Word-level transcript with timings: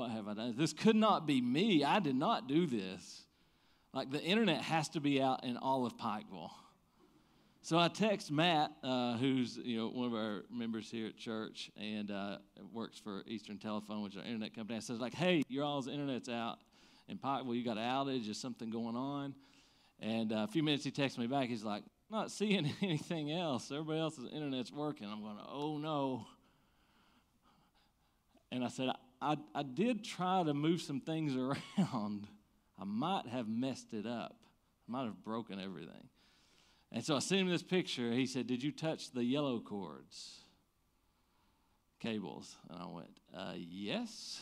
what 0.00 0.10
have 0.12 0.28
I 0.28 0.32
done? 0.32 0.54
This 0.56 0.72
could 0.72 0.96
not 0.96 1.26
be 1.26 1.42
me. 1.42 1.84
I 1.84 2.00
did 2.00 2.16
not 2.16 2.48
do 2.48 2.66
this. 2.66 3.24
Like 3.92 4.10
the 4.10 4.22
internet 4.22 4.62
has 4.62 4.88
to 4.90 5.00
be 5.00 5.20
out 5.20 5.44
in 5.44 5.58
all 5.58 5.84
of 5.84 5.94
Pikeville. 5.98 6.48
So 7.60 7.78
I 7.78 7.88
text 7.88 8.30
Matt, 8.30 8.70
uh, 8.82 9.18
who's 9.18 9.58
you 9.62 9.76
know 9.76 9.88
one 9.88 10.06
of 10.06 10.14
our 10.14 10.44
members 10.50 10.90
here 10.90 11.08
at 11.08 11.18
church 11.18 11.70
and 11.76 12.10
uh, 12.10 12.38
works 12.72 12.98
for 12.98 13.24
Eastern 13.26 13.58
Telephone, 13.58 14.02
which 14.02 14.14
is 14.14 14.20
our 14.20 14.24
internet 14.24 14.54
company. 14.54 14.78
I 14.78 14.80
says 14.80 15.00
like, 15.00 15.12
"Hey, 15.12 15.42
your 15.48 15.64
all's 15.64 15.86
internet's 15.86 16.30
out 16.30 16.60
in 17.06 17.18
Pikeville. 17.18 17.54
You 17.54 17.62
got 17.62 17.76
an 17.76 17.84
outage? 17.84 18.26
Is 18.26 18.40
something 18.40 18.70
going 18.70 18.96
on?" 18.96 19.34
And 20.00 20.32
uh, 20.32 20.44
a 20.44 20.46
few 20.46 20.62
minutes 20.62 20.82
he 20.82 20.90
texts 20.90 21.18
me 21.18 21.26
back. 21.26 21.50
He's 21.50 21.62
like, 21.62 21.82
"Not 22.10 22.30
seeing 22.30 22.72
anything 22.80 23.32
else. 23.32 23.70
Everybody 23.70 24.00
else's 24.00 24.24
internet's 24.32 24.72
working." 24.72 25.06
I'm 25.06 25.20
going, 25.20 25.36
"Oh 25.46 25.76
no." 25.76 26.26
And 28.52 28.64
I 28.64 28.68
said, 28.68 28.88
I, 29.20 29.36
I 29.54 29.62
did 29.62 30.04
try 30.04 30.42
to 30.42 30.54
move 30.54 30.80
some 30.80 31.00
things 31.00 31.36
around. 31.78 32.26
I 32.78 32.84
might 32.84 33.26
have 33.26 33.48
messed 33.48 33.92
it 33.92 34.06
up. 34.06 34.36
I 34.88 34.92
might 34.92 35.04
have 35.04 35.22
broken 35.22 35.60
everything. 35.60 36.08
And 36.92 37.04
so 37.04 37.14
I 37.14 37.20
sent 37.20 37.42
him 37.42 37.48
this 37.48 37.62
picture. 37.62 38.12
He 38.12 38.26
said, 38.26 38.46
Did 38.46 38.62
you 38.62 38.72
touch 38.72 39.12
the 39.12 39.22
yellow 39.22 39.60
cords? 39.60 40.40
Cables. 42.00 42.56
And 42.68 42.82
I 42.82 42.86
went, 42.86 43.20
uh, 43.36 43.54
Yes. 43.56 44.40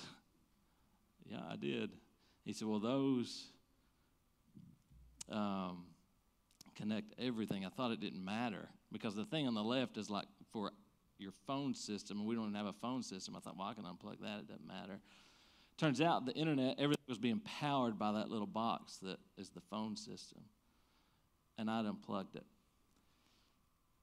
Yeah, 1.27 1.41
I 1.51 1.57
did. 1.57 1.91
He 2.45 2.53
said, 2.53 2.69
Well, 2.69 2.79
those 2.79 3.49
um, 5.31 5.85
connect 6.77 7.13
everything. 7.19 7.67
I 7.67 7.69
thought 7.69 7.91
it 7.91 8.01
didn't 8.01 8.25
matter 8.25 8.69
because 8.93 9.15
the 9.15 9.25
thing 9.25 9.47
on 9.47 9.55
the 9.55 9.63
left 9.63 9.99
is 9.99 10.09
like 10.09 10.27
for 10.53 10.73
your 11.19 11.33
phone 11.47 11.75
system, 11.75 12.19
and 12.19 12.27
we 12.27 12.35
don't 12.35 12.45
even 12.45 12.55
have 12.55 12.67
a 12.67 12.73
phone 12.73 13.03
system. 13.03 13.37
I 13.37 13.41
thought, 13.41 13.57
well, 13.59 13.69
I 13.69 13.75
can 13.75 13.85
unplug 13.85 14.21
that. 14.21 14.41
It 14.41 14.49
doesn't 14.49 14.67
matter. 14.67 15.01
Turns 15.77 16.01
out 16.01 16.27
the 16.27 16.35
internet, 16.35 16.75
everything 16.79 17.05
was 17.09 17.19
being 17.19 17.41
powered 17.41 17.99
by 17.99 18.13
that 18.13 18.29
little 18.29 18.47
box 18.47 18.97
that 19.03 19.19
is 19.37 19.51
the 19.51 19.61
phone 19.61 19.97
system. 19.97 20.41
And 21.57 21.71
I'd 21.71 21.87
unplugged 21.87 22.37
it. 22.37 22.45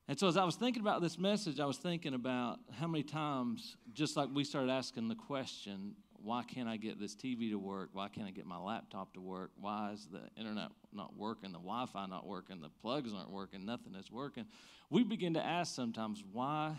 And 0.08 0.20
so 0.20 0.28
as 0.28 0.38
I 0.38 0.44
was 0.44 0.56
thinking 0.56 0.82
about 0.82 1.02
this 1.02 1.18
message, 1.18 1.60
I 1.60 1.66
was 1.66 1.78
thinking 1.78 2.14
about 2.14 2.60
how 2.80 2.88
many 2.88 3.04
times, 3.04 3.76
just 3.94 4.16
like 4.16 4.30
we 4.34 4.44
started 4.44 4.72
asking 4.72 5.08
the 5.08 5.16
question, 5.16 5.96
why 6.24 6.44
can't 6.44 6.70
I 6.70 6.78
get 6.78 7.00
this 7.00 7.16
TV 7.16 7.50
to 7.52 7.58
work? 7.58 7.90
Why 7.94 8.08
can't 8.08 8.28
I 8.28 8.32
get 8.32 8.46
my 8.46 8.58
laptop 8.58 9.14
to 9.14 9.22
work? 9.22 9.52
Why 9.60 9.92
is 9.94 10.08
the 10.12 10.22
internet 10.40 10.70
not 10.94 11.16
working? 11.18 11.52
The 11.52 11.60
Wi 11.60 11.86
Fi 11.88 12.06
not 12.06 12.26
working? 12.26 12.62
The 12.62 12.70
plugs 12.82 13.14
aren't 13.14 13.32
working? 13.32 13.66
Nothing 13.66 13.96
is 13.96 14.12
working. 14.12 14.46
We 14.90 15.04
begin 15.04 15.34
to 15.34 15.44
ask 15.44 15.76
sometimes, 15.76 16.24
why 16.32 16.76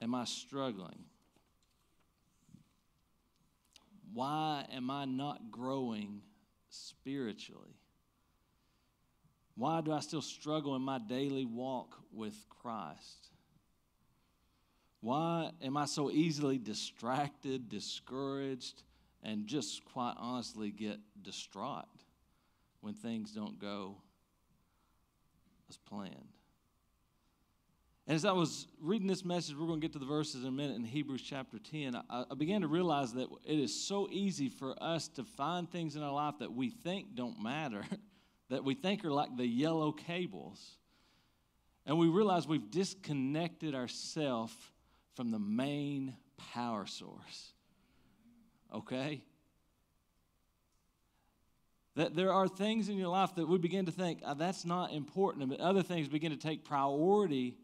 am 0.00 0.14
I 0.14 0.24
struggling? 0.24 1.04
Why 4.12 4.64
am 4.72 4.90
I 4.90 5.04
not 5.04 5.50
growing 5.50 6.22
spiritually? 6.68 7.76
Why 9.54 9.80
do 9.82 9.92
I 9.92 10.00
still 10.00 10.22
struggle 10.22 10.74
in 10.74 10.82
my 10.82 10.98
daily 10.98 11.44
walk 11.44 11.98
with 12.12 12.34
Christ? 12.48 13.28
Why 15.00 15.50
am 15.62 15.76
I 15.76 15.86
so 15.86 16.10
easily 16.10 16.58
distracted, 16.58 17.68
discouraged, 17.68 18.82
and 19.22 19.46
just 19.46 19.84
quite 19.84 20.14
honestly 20.18 20.70
get 20.70 20.98
distraught 21.22 21.84
when 22.80 22.94
things 22.94 23.32
don't 23.32 23.58
go 23.58 23.96
as 25.68 25.76
planned? 25.76 26.39
And 28.10 28.16
as 28.16 28.24
I 28.24 28.32
was 28.32 28.66
reading 28.82 29.06
this 29.06 29.24
message, 29.24 29.54
we're 29.56 29.68
going 29.68 29.80
to 29.80 29.84
get 29.84 29.92
to 29.92 30.00
the 30.00 30.04
verses 30.04 30.42
in 30.42 30.48
a 30.48 30.50
minute 30.50 30.74
in 30.74 30.82
Hebrews 30.82 31.22
chapter 31.22 31.60
10. 31.60 31.94
I, 31.94 32.24
I, 32.28 32.34
began 32.34 32.62
to 32.62 32.66
realize 32.66 33.12
that 33.12 33.28
it 33.46 33.56
is 33.56 33.72
so 33.72 34.08
easy 34.10 34.48
for 34.48 34.74
us 34.82 35.06
to 35.10 35.22
find 35.22 35.70
things 35.70 35.94
in 35.94 36.02
our 36.02 36.12
life 36.12 36.34
that 36.40 36.52
we 36.52 36.70
think 36.70 37.14
don't 37.14 37.40
matter, 37.40 37.84
that 38.50 38.64
we 38.64 38.74
think 38.74 39.04
are 39.04 39.12
like 39.12 39.36
the 39.36 39.46
yellow 39.46 39.92
cables. 39.92 40.60
And 41.86 42.00
we 42.00 42.08
realize 42.08 42.48
we've 42.48 42.68
disconnected 42.72 43.76
ourselves 43.76 44.54
from 45.14 45.30
the 45.30 45.38
main 45.38 46.16
power 46.52 46.86
source. 46.86 47.52
Okay? 48.74 49.22
That 51.94 52.16
there 52.16 52.32
are 52.32 52.48
things 52.48 52.88
in 52.88 52.96
your 52.96 53.06
life 53.06 53.36
that 53.36 53.46
we 53.46 53.58
begin 53.58 53.86
to 53.86 53.92
think, 53.92 54.18
oh, 54.26 54.34
that's 54.34 54.64
not 54.64 54.92
important, 54.92 55.48
but 55.48 55.60
other 55.60 55.84
things 55.84 56.08
begin 56.08 56.32
to 56.32 56.36
take 56.36 56.64
priority 56.64 57.54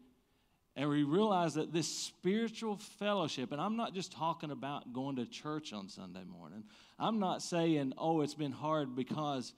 and 0.77 0.87
we 0.87 1.01
realize 1.01 1.55
that 1.55 1.73
this 1.73 1.87
spiritual 1.87 2.77
fellowship, 2.77 3.51
and 3.51 3.59
I'm 3.59 3.75
not 3.75 3.95
just 3.95 4.11
talking 4.11 4.51
about 4.51 4.93
going 4.93 5.15
to 5.15 5.25
church 5.25 5.73
on 5.73 5.89
Sunday 5.89 6.23
morning. 6.23 6.63
I'm 6.99 7.17
not 7.19 7.41
saying, 7.41 7.93
oh, 7.97 8.21
it's 8.21 8.35
been 8.35 8.51
hard 8.51 8.95
because, 8.95 9.53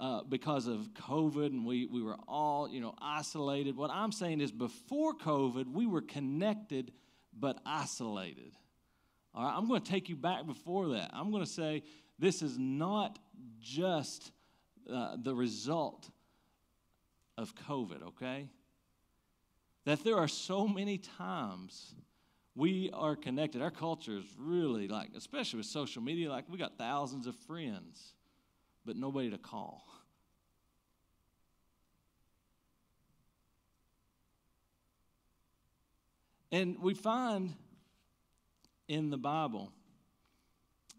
uh, 0.00 0.22
because 0.26 0.66
of 0.66 0.88
COVID 0.94 1.48
and 1.48 1.66
we, 1.66 1.84
we 1.84 2.02
were 2.02 2.16
all, 2.26 2.70
you 2.70 2.80
know, 2.80 2.94
isolated. 3.02 3.76
What 3.76 3.90
I'm 3.90 4.12
saying 4.12 4.40
is 4.40 4.50
before 4.50 5.12
COVID, 5.14 5.70
we 5.70 5.86
were 5.86 6.00
connected 6.00 6.90
but 7.38 7.60
isolated. 7.66 8.56
All 9.34 9.44
right, 9.44 9.54
I'm 9.54 9.68
going 9.68 9.82
to 9.82 9.90
take 9.90 10.08
you 10.08 10.16
back 10.16 10.46
before 10.46 10.88
that. 10.94 11.10
I'm 11.12 11.30
going 11.30 11.44
to 11.44 11.50
say 11.50 11.82
this 12.18 12.40
is 12.40 12.56
not 12.58 13.18
just 13.60 14.32
uh, 14.90 15.18
the 15.22 15.34
result 15.34 16.08
of 17.36 17.54
COVID, 17.68 18.02
okay? 18.08 18.48
That 19.84 20.04
there 20.04 20.16
are 20.16 20.28
so 20.28 20.68
many 20.68 20.98
times 20.98 21.94
we 22.54 22.90
are 22.92 23.16
connected. 23.16 23.62
Our 23.62 23.70
culture 23.70 24.18
is 24.18 24.26
really 24.38 24.88
like, 24.88 25.10
especially 25.16 25.58
with 25.58 25.66
social 25.66 26.02
media, 26.02 26.30
like 26.30 26.44
we 26.48 26.58
got 26.58 26.78
thousands 26.78 27.26
of 27.26 27.34
friends, 27.34 28.14
but 28.84 28.96
nobody 28.96 29.30
to 29.30 29.38
call. 29.38 29.84
And 36.52 36.78
we 36.80 36.92
find 36.92 37.54
in 38.86 39.08
the 39.08 39.16
Bible 39.16 39.72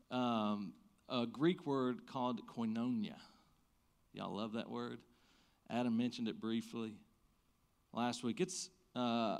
um, 0.10 0.74
a 1.08 1.28
Greek 1.28 1.68
word 1.68 2.08
called 2.08 2.42
koinonia. 2.48 3.18
Y'all 4.14 4.36
love 4.36 4.54
that 4.54 4.70
word? 4.70 5.00
Adam 5.70 5.96
mentioned 5.96 6.28
it 6.28 6.42
briefly 6.42 6.96
last 7.94 8.24
week. 8.24 8.42
It's, 8.42 8.70
uh, 8.96 9.40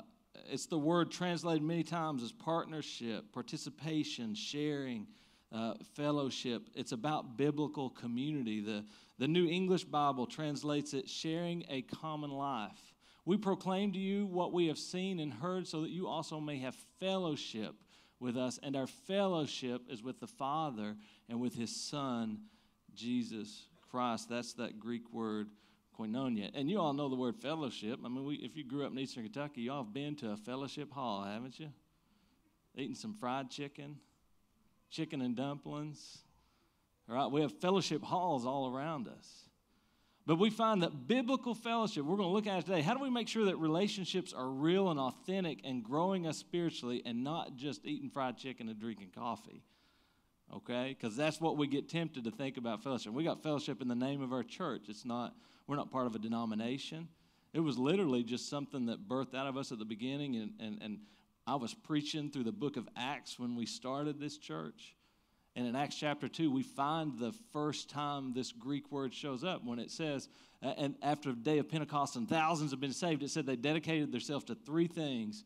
it's 0.50 0.66
the 0.66 0.78
word 0.78 1.10
translated 1.10 1.62
many 1.62 1.82
times 1.82 2.22
as 2.22 2.32
partnership, 2.32 3.32
participation, 3.32 4.34
sharing, 4.34 5.06
uh, 5.52 5.74
fellowship. 5.94 6.68
It's 6.74 6.92
about 6.92 7.36
biblical 7.36 7.90
community. 7.90 8.60
The, 8.60 8.84
the 9.18 9.28
New 9.28 9.48
English 9.48 9.84
Bible 9.84 10.26
translates 10.26 10.94
it 10.94 11.08
sharing 11.08 11.64
a 11.68 11.82
common 11.82 12.30
life. 12.30 12.94
We 13.24 13.36
proclaim 13.36 13.92
to 13.92 13.98
you 13.98 14.26
what 14.26 14.52
we 14.52 14.66
have 14.66 14.78
seen 14.78 15.18
and 15.18 15.32
heard 15.32 15.66
so 15.66 15.82
that 15.82 15.90
you 15.90 16.06
also 16.06 16.40
may 16.40 16.58
have 16.58 16.74
fellowship 17.00 17.74
with 18.20 18.36
us. 18.36 18.58
And 18.62 18.76
our 18.76 18.86
fellowship 18.86 19.82
is 19.88 20.02
with 20.02 20.20
the 20.20 20.26
Father 20.26 20.96
and 21.28 21.40
with 21.40 21.54
his 21.54 21.74
Son, 21.74 22.40
Jesus 22.94 23.66
Christ. 23.90 24.28
That's 24.28 24.52
that 24.54 24.78
Greek 24.78 25.10
word 25.12 25.48
koinonia. 25.98 26.50
And 26.54 26.70
you 26.70 26.80
all 26.80 26.92
know 26.92 27.08
the 27.08 27.16
word 27.16 27.36
fellowship. 27.36 28.00
I 28.04 28.08
mean, 28.08 28.24
we, 28.24 28.36
if 28.36 28.56
you 28.56 28.64
grew 28.64 28.84
up 28.84 28.92
in 28.92 28.98
Eastern 28.98 29.24
Kentucky, 29.24 29.62
you 29.62 29.72
all 29.72 29.84
have 29.84 29.94
been 29.94 30.16
to 30.16 30.30
a 30.32 30.36
fellowship 30.36 30.92
hall, 30.92 31.24
haven't 31.24 31.58
you? 31.58 31.70
Eating 32.76 32.94
some 32.94 33.14
fried 33.14 33.50
chicken, 33.50 33.96
chicken 34.90 35.20
and 35.20 35.36
dumplings. 35.36 36.18
All 37.08 37.14
right, 37.14 37.30
we 37.30 37.42
have 37.42 37.52
fellowship 37.60 38.02
halls 38.02 38.46
all 38.46 38.74
around 38.74 39.08
us. 39.08 39.44
But 40.26 40.36
we 40.36 40.48
find 40.48 40.82
that 40.82 41.06
biblical 41.06 41.54
fellowship, 41.54 42.04
we're 42.04 42.16
going 42.16 42.28
to 42.28 42.32
look 42.32 42.46
at 42.46 42.60
it 42.60 42.66
today. 42.66 42.80
How 42.80 42.94
do 42.94 43.02
we 43.02 43.10
make 43.10 43.28
sure 43.28 43.44
that 43.44 43.58
relationships 43.58 44.32
are 44.32 44.48
real 44.48 44.90
and 44.90 44.98
authentic 44.98 45.60
and 45.64 45.84
growing 45.84 46.26
us 46.26 46.38
spiritually 46.38 47.02
and 47.04 47.22
not 47.22 47.56
just 47.56 47.84
eating 47.84 48.08
fried 48.08 48.38
chicken 48.38 48.70
and 48.70 48.78
drinking 48.78 49.10
coffee? 49.14 49.62
Okay? 50.50 50.96
Because 50.98 51.14
that's 51.14 51.42
what 51.42 51.58
we 51.58 51.66
get 51.66 51.90
tempted 51.90 52.24
to 52.24 52.30
think 52.30 52.56
about 52.56 52.82
fellowship. 52.82 53.12
We 53.12 53.22
got 53.22 53.42
fellowship 53.42 53.82
in 53.82 53.88
the 53.88 53.94
name 53.94 54.22
of 54.22 54.32
our 54.32 54.42
church. 54.42 54.84
It's 54.88 55.04
not 55.04 55.34
we're 55.66 55.76
not 55.76 55.90
part 55.90 56.06
of 56.06 56.14
a 56.14 56.18
denomination. 56.18 57.08
It 57.52 57.60
was 57.60 57.78
literally 57.78 58.22
just 58.22 58.48
something 58.48 58.86
that 58.86 59.08
birthed 59.08 59.34
out 59.34 59.46
of 59.46 59.56
us 59.56 59.72
at 59.72 59.78
the 59.78 59.84
beginning. 59.84 60.36
And, 60.36 60.52
and, 60.60 60.78
and 60.82 60.98
I 61.46 61.54
was 61.54 61.72
preaching 61.72 62.30
through 62.30 62.44
the 62.44 62.52
book 62.52 62.76
of 62.76 62.88
Acts 62.96 63.38
when 63.38 63.54
we 63.54 63.66
started 63.66 64.18
this 64.18 64.36
church. 64.36 64.96
And 65.56 65.66
in 65.66 65.76
Acts 65.76 65.94
chapter 65.94 66.26
2, 66.26 66.50
we 66.50 66.64
find 66.64 67.16
the 67.18 67.32
first 67.52 67.88
time 67.88 68.32
this 68.32 68.50
Greek 68.50 68.90
word 68.90 69.14
shows 69.14 69.44
up 69.44 69.64
when 69.64 69.78
it 69.78 69.90
says, 69.90 70.28
and 70.60 70.96
after 71.00 71.30
the 71.30 71.40
day 71.40 71.58
of 71.58 71.68
Pentecost 71.68 72.16
and 72.16 72.28
thousands 72.28 72.72
have 72.72 72.80
been 72.80 72.92
saved, 72.92 73.22
it 73.22 73.30
said 73.30 73.46
they 73.46 73.54
dedicated 73.54 74.10
themselves 74.10 74.44
to 74.46 74.54
three 74.54 74.88
things 74.88 75.44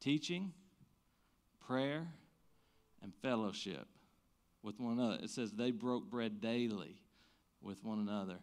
teaching, 0.00 0.52
prayer, 1.66 2.06
and 3.02 3.12
fellowship 3.20 3.86
with 4.62 4.80
one 4.80 4.98
another. 4.98 5.18
It 5.22 5.30
says 5.30 5.52
they 5.52 5.72
broke 5.72 6.08
bread 6.08 6.40
daily 6.40 7.02
with 7.60 7.84
one 7.84 7.98
another. 7.98 8.38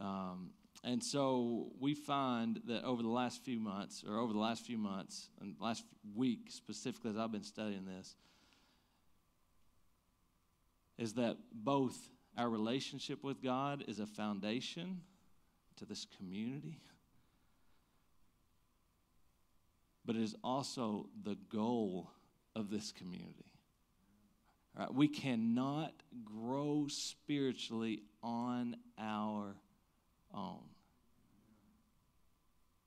Um, 0.00 0.50
and 0.82 1.04
so 1.04 1.72
we 1.78 1.94
find 1.94 2.60
that 2.66 2.84
over 2.84 3.02
the 3.02 3.08
last 3.08 3.44
few 3.44 3.60
months, 3.60 4.02
or 4.08 4.18
over 4.18 4.32
the 4.32 4.38
last 4.38 4.64
few 4.64 4.78
months, 4.78 5.28
and 5.40 5.54
last 5.60 5.84
week 6.14 6.48
specifically 6.48 7.10
as 7.10 7.18
I've 7.18 7.32
been 7.32 7.42
studying 7.42 7.84
this, 7.84 8.16
is 10.96 11.14
that 11.14 11.36
both 11.52 11.96
our 12.38 12.48
relationship 12.48 13.22
with 13.22 13.42
God 13.42 13.84
is 13.88 13.98
a 13.98 14.06
foundation 14.06 15.02
to 15.76 15.84
this 15.84 16.06
community, 16.16 16.80
but 20.04 20.16
it 20.16 20.22
is 20.22 20.34
also 20.42 21.08
the 21.22 21.36
goal 21.50 22.10
of 22.56 22.70
this 22.70 22.92
community. 22.92 23.52
Right, 24.78 24.92
we 24.92 25.08
cannot 25.08 25.92
grow 26.24 26.86
spiritually 26.88 28.02
on 28.22 28.76
our 28.98 29.56
own. 30.34 30.60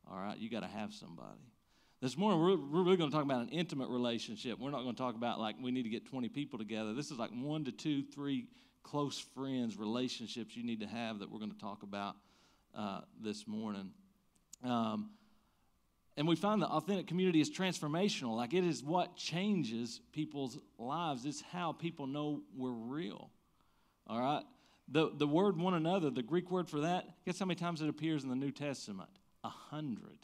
All 0.09 0.19
right, 0.19 0.37
you 0.37 0.49
got 0.49 0.61
to 0.61 0.67
have 0.67 0.93
somebody. 0.93 1.39
This 2.01 2.17
morning, 2.17 2.41
we're, 2.41 2.57
we're 2.57 2.83
really 2.83 2.97
going 2.97 3.09
to 3.09 3.15
talk 3.15 3.23
about 3.23 3.41
an 3.41 3.49
intimate 3.49 3.89
relationship. 3.89 4.59
We're 4.59 4.71
not 4.71 4.83
going 4.83 4.93
to 4.95 5.01
talk 5.01 5.15
about 5.15 5.39
like 5.39 5.55
we 5.61 5.71
need 5.71 5.83
to 5.83 5.89
get 5.89 6.05
20 6.05 6.27
people 6.29 6.59
together. 6.59 6.93
This 6.93 7.11
is 7.11 7.17
like 7.17 7.31
one 7.31 7.63
to 7.65 7.71
two, 7.71 8.03
three 8.03 8.47
close 8.83 9.17
friends, 9.33 9.77
relationships 9.77 10.55
you 10.55 10.63
need 10.63 10.81
to 10.81 10.87
have 10.87 11.19
that 11.19 11.31
we're 11.31 11.39
going 11.39 11.53
to 11.53 11.57
talk 11.57 11.83
about 11.83 12.15
uh, 12.75 13.01
this 13.21 13.47
morning. 13.47 13.91
Um, 14.63 15.11
and 16.15 16.27
we 16.27 16.35
find 16.35 16.61
that 16.61 16.67
authentic 16.67 17.07
community 17.07 17.41
is 17.41 17.49
transformational. 17.49 18.35
Like 18.35 18.53
it 18.53 18.63
is 18.63 18.83
what 18.83 19.15
changes 19.15 20.01
people's 20.11 20.59
lives. 20.77 21.25
It's 21.25 21.41
how 21.41 21.71
people 21.71 22.05
know 22.05 22.41
we're 22.55 22.69
real. 22.69 23.31
All 24.07 24.19
right? 24.19 24.43
The, 24.89 25.11
the 25.15 25.27
word 25.27 25.57
one 25.57 25.73
another, 25.73 26.09
the 26.09 26.23
Greek 26.23 26.51
word 26.51 26.69
for 26.69 26.81
that, 26.81 27.05
guess 27.25 27.39
how 27.39 27.45
many 27.45 27.55
times 27.55 27.81
it 27.81 27.89
appears 27.89 28.23
in 28.23 28.29
the 28.29 28.35
New 28.35 28.51
Testament? 28.51 29.09
A 29.43 29.49
hundred. 29.49 30.19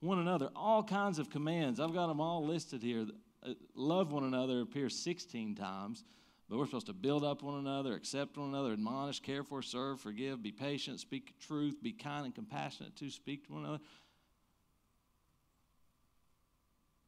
One 0.00 0.18
another, 0.18 0.50
all 0.54 0.82
kinds 0.82 1.18
of 1.18 1.30
commands. 1.30 1.80
I've 1.80 1.94
got 1.94 2.06
them 2.06 2.20
all 2.20 2.44
listed 2.46 2.82
here. 2.82 3.06
Uh, 3.42 3.54
love 3.74 4.12
one 4.12 4.24
another 4.24 4.60
appears 4.60 4.96
16 4.96 5.54
times, 5.54 6.04
but 6.48 6.58
we're 6.58 6.66
supposed 6.66 6.86
to 6.86 6.92
build 6.92 7.24
up 7.24 7.42
one 7.42 7.58
another, 7.58 7.94
accept 7.94 8.36
one 8.36 8.48
another, 8.48 8.72
admonish, 8.72 9.20
care 9.20 9.42
for, 9.42 9.62
serve, 9.62 10.00
forgive, 10.00 10.42
be 10.42 10.52
patient, 10.52 11.00
speak 11.00 11.34
truth, 11.40 11.82
be 11.82 11.92
kind 11.92 12.26
and 12.26 12.34
compassionate 12.34 12.96
to 12.96 13.10
speak 13.10 13.46
to 13.46 13.52
one 13.52 13.64
another. 13.64 13.80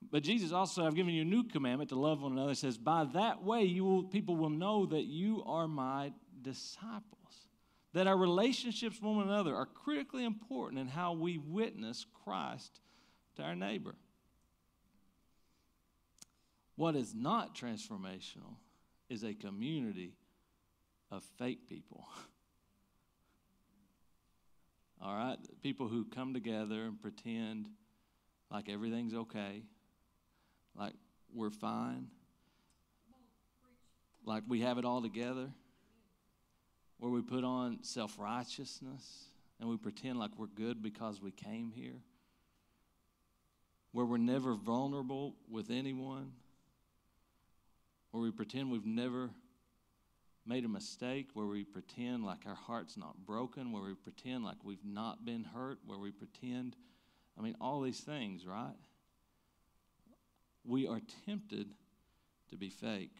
But 0.09 0.23
Jesus 0.23 0.53
also, 0.53 0.85
I've 0.85 0.95
given 0.95 1.15
you 1.15 1.23
a 1.23 1.27
new 1.27 1.45
commandment 1.45 1.91
to 1.91 1.99
love 1.99 2.23
one 2.23 2.33
another. 2.33 2.55
Says, 2.55 2.79
by 2.79 3.05
that 3.15 3.45
way, 3.45 3.65
you 3.65 3.85
will, 3.85 4.05
people 4.05 4.37
will 4.37 4.51
know 4.51 4.87
that 4.87 5.05
you 5.05 5.43
are 5.47 5.69
my 5.69 6.13
disciples. 6.43 7.05
That 7.93 8.07
our 8.07 8.17
relationships 8.17 8.97
with 8.97 9.17
one 9.17 9.29
another 9.29 9.55
are 9.55 9.67
critically 9.67 10.25
important 10.25 10.81
in 10.81 10.89
how 10.89 11.13
we 11.13 11.39
witness 11.39 12.07
Christ 12.25 12.81
to 13.37 13.43
our 13.43 13.55
neighbor. 13.55 13.95
What 16.77 16.97
is 16.97 17.15
not 17.15 17.55
transformational 17.55 18.57
is 19.09 19.23
a 19.23 19.35
community 19.35 20.15
of 21.11 21.23
fake 21.37 21.69
people. 21.69 22.09
All 25.03 25.15
right? 25.15 25.39
People 25.63 25.89
who 25.89 26.05
come 26.05 26.33
together 26.33 26.85
and 26.85 27.01
pretend 27.01 27.69
like 28.51 28.69
everything's 28.69 29.15
okay 29.15 29.63
like 30.77 30.95
we're 31.35 31.51
fine, 31.51 32.09
like 34.25 34.43
we 34.49 34.61
have 34.61 34.79
it 34.79 34.85
all 34.85 35.03
together, 35.03 35.51
where 36.99 37.11
we 37.11 37.23
put 37.23 37.45
on 37.45 37.79
self 37.83 38.19
righteousness 38.19 39.27
and 39.59 39.69
we 39.69 39.77
pretend 39.77 40.19
like 40.19 40.31
we're 40.39 40.47
good 40.47 40.83
because 40.83 41.21
we 41.21 41.31
came 41.31 41.71
here, 41.75 42.01
where 43.93 44.07
we're 44.07 44.17
never 44.17 44.55
vulnerable 44.55 45.35
with 45.51 45.71
anyone, 45.71 46.33
where 48.11 48.23
we 48.23 48.31
pretend 48.31 48.71
we've 48.71 48.87
never 48.87 49.31
made 50.47 50.65
a 50.65 50.69
mistake, 50.69 51.29
where 51.35 51.47
we 51.47 51.65
pretend 51.65 52.25
like 52.25 52.47
our 52.47 52.55
heart's 52.55 52.97
not 52.97 53.15
broken, 53.27 53.73
where 53.73 53.83
we 53.83 53.95
pretend 53.95 54.45
like 54.45 54.57
we've 54.65 54.85
not 54.85 55.25
been 55.25 55.45
hurt, 55.45 55.79
where 55.87 55.99
we 55.99 56.11
pretend, 56.11 56.75
I 57.39 57.43
mean, 57.43 57.57
all 57.61 57.81
these 57.81 58.01
things, 58.01 58.47
right? 58.47 58.75
We 60.65 60.87
are 60.87 61.01
tempted 61.27 61.75
to 62.51 62.57
be 62.57 62.69
fake. 62.69 63.17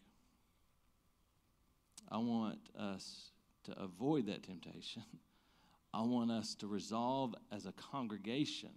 I 2.09 2.17
want 2.17 2.59
us 2.77 3.31
to 3.63 3.79
avoid 3.79 4.27
that 4.27 4.43
temptation. 4.43 5.03
I 5.93 6.01
want 6.01 6.31
us 6.31 6.55
to 6.55 6.67
resolve 6.67 7.35
as 7.51 7.65
a 7.65 7.73
congregation 7.73 8.71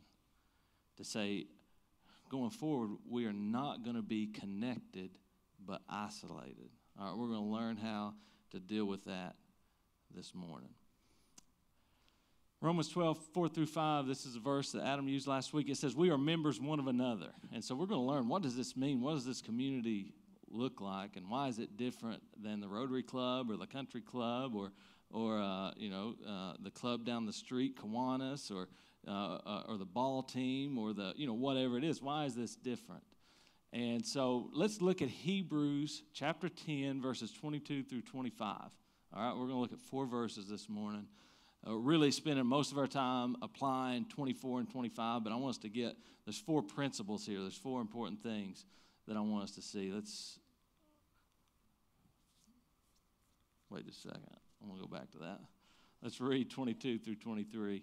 to 0.97 1.05
say, 1.05 1.47
going 2.29 2.51
forward, 2.51 2.91
we 3.09 3.27
are 3.27 3.33
not 3.33 3.85
going 3.85 3.97
to 3.97 4.03
be 4.03 4.27
connected 4.27 5.11
but 5.65 5.83
isolated. 5.89 6.71
All 6.99 7.07
right, 7.07 7.17
we're 7.17 7.29
going 7.29 7.43
to 7.43 7.49
learn 7.49 7.77
how 7.77 8.15
to 8.51 8.61
deal 8.61 8.85
with 8.85 9.05
that 9.05 9.37
this 10.15 10.35
morning. 10.35 10.71
Romans 12.65 12.89
12, 12.89 13.19
4 13.35 13.49
through 13.51 13.67
5, 13.67 14.07
this 14.07 14.25
is 14.25 14.37
a 14.37 14.41
verse 14.41 14.73
that 14.73 14.87
Adam 14.87 15.07
used 15.07 15.27
last 15.27 15.53
week. 15.53 15.69
It 15.69 15.77
says, 15.77 15.95
We 15.95 16.09
are 16.09 16.17
members 16.17 16.59
one 16.59 16.81
of 16.81 16.87
another. 16.87 17.29
And 17.53 17.63
so 17.63 17.75
we're 17.75 17.85
going 17.85 18.01
to 18.01 18.07
learn 18.07 18.27
what 18.27 18.41
does 18.41 18.57
this 18.57 18.75
mean? 18.75 19.03
What 19.03 19.13
does 19.13 19.27
this 19.27 19.43
community 19.43 20.15
look 20.49 20.81
like? 20.81 21.17
And 21.17 21.29
why 21.29 21.49
is 21.49 21.59
it 21.59 21.77
different 21.77 22.23
than 22.43 22.61
the 22.63 22.69
Rotary 22.69 23.03
Club 23.03 23.51
or 23.51 23.59
the 23.59 23.67
Country 23.67 24.01
Club 24.01 24.55
or, 24.55 24.73
or 25.11 25.43
uh, 25.43 25.73
you 25.77 25.91
know, 25.91 26.15
uh, 26.27 26.55
the 26.59 26.71
club 26.71 27.05
down 27.05 27.27
the 27.27 27.35
street, 27.35 27.77
Kiwanis, 27.77 28.51
or, 28.51 28.69
uh, 29.07 29.11
uh, 29.11 29.65
or 29.69 29.77
the 29.77 29.85
ball 29.85 30.23
team 30.23 30.79
or 30.79 30.95
the, 30.95 31.13
you 31.17 31.27
know, 31.27 31.35
whatever 31.35 31.77
it 31.77 31.85
is? 31.85 32.01
Why 32.01 32.25
is 32.25 32.35
this 32.35 32.57
different? 32.57 33.05
And 33.75 34.07
so 34.07 34.49
let's 34.55 34.81
look 34.81 35.03
at 35.03 35.11
Hebrews 35.11 36.03
chapter 36.15 36.49
10, 36.49 37.03
verses 37.03 37.31
22 37.31 37.83
through 37.83 38.01
25. 38.01 38.57
All 39.13 39.23
right, 39.23 39.33
we're 39.33 39.49
going 39.49 39.51
to 39.51 39.57
look 39.57 39.75
at 39.75 39.81
four 39.81 40.07
verses 40.07 40.49
this 40.49 40.67
morning 40.71 41.09
uh, 41.67 41.75
really 41.75 42.11
spending 42.11 42.47
most 42.47 42.73
of 42.73 42.79
our 42.79 42.87
time 42.87 43.37
applying 43.43 44.05
24 44.07 44.61
and 44.61 44.71
25, 44.71 45.25
but 45.25 45.33
I 45.33 45.37
want 45.37 45.57
us 45.57 45.59
to 45.59 45.69
get, 45.69 45.97
there's 46.27 46.39
four 46.39 46.63
principles 46.63 47.25
here. 47.25 47.41
There's 47.41 47.57
four 47.57 47.81
important 47.81 48.23
things 48.23 48.65
that 49.09 49.17
I 49.17 49.21
want 49.21 49.45
us 49.45 49.53
to 49.53 49.63
see. 49.63 49.91
Let's, 49.93 50.39
wait 53.71 53.87
just 53.87 54.05
a 54.05 54.09
second. 54.09 54.23
I'm 54.63 54.69
going 54.69 54.81
to 54.81 54.89
go 54.89 54.95
back 54.95 55.11
to 55.13 55.19
that. 55.19 55.41
Let's 56.03 56.21
read 56.21 56.51
22 56.51 56.99
through 56.99 57.17
23. 57.17 57.83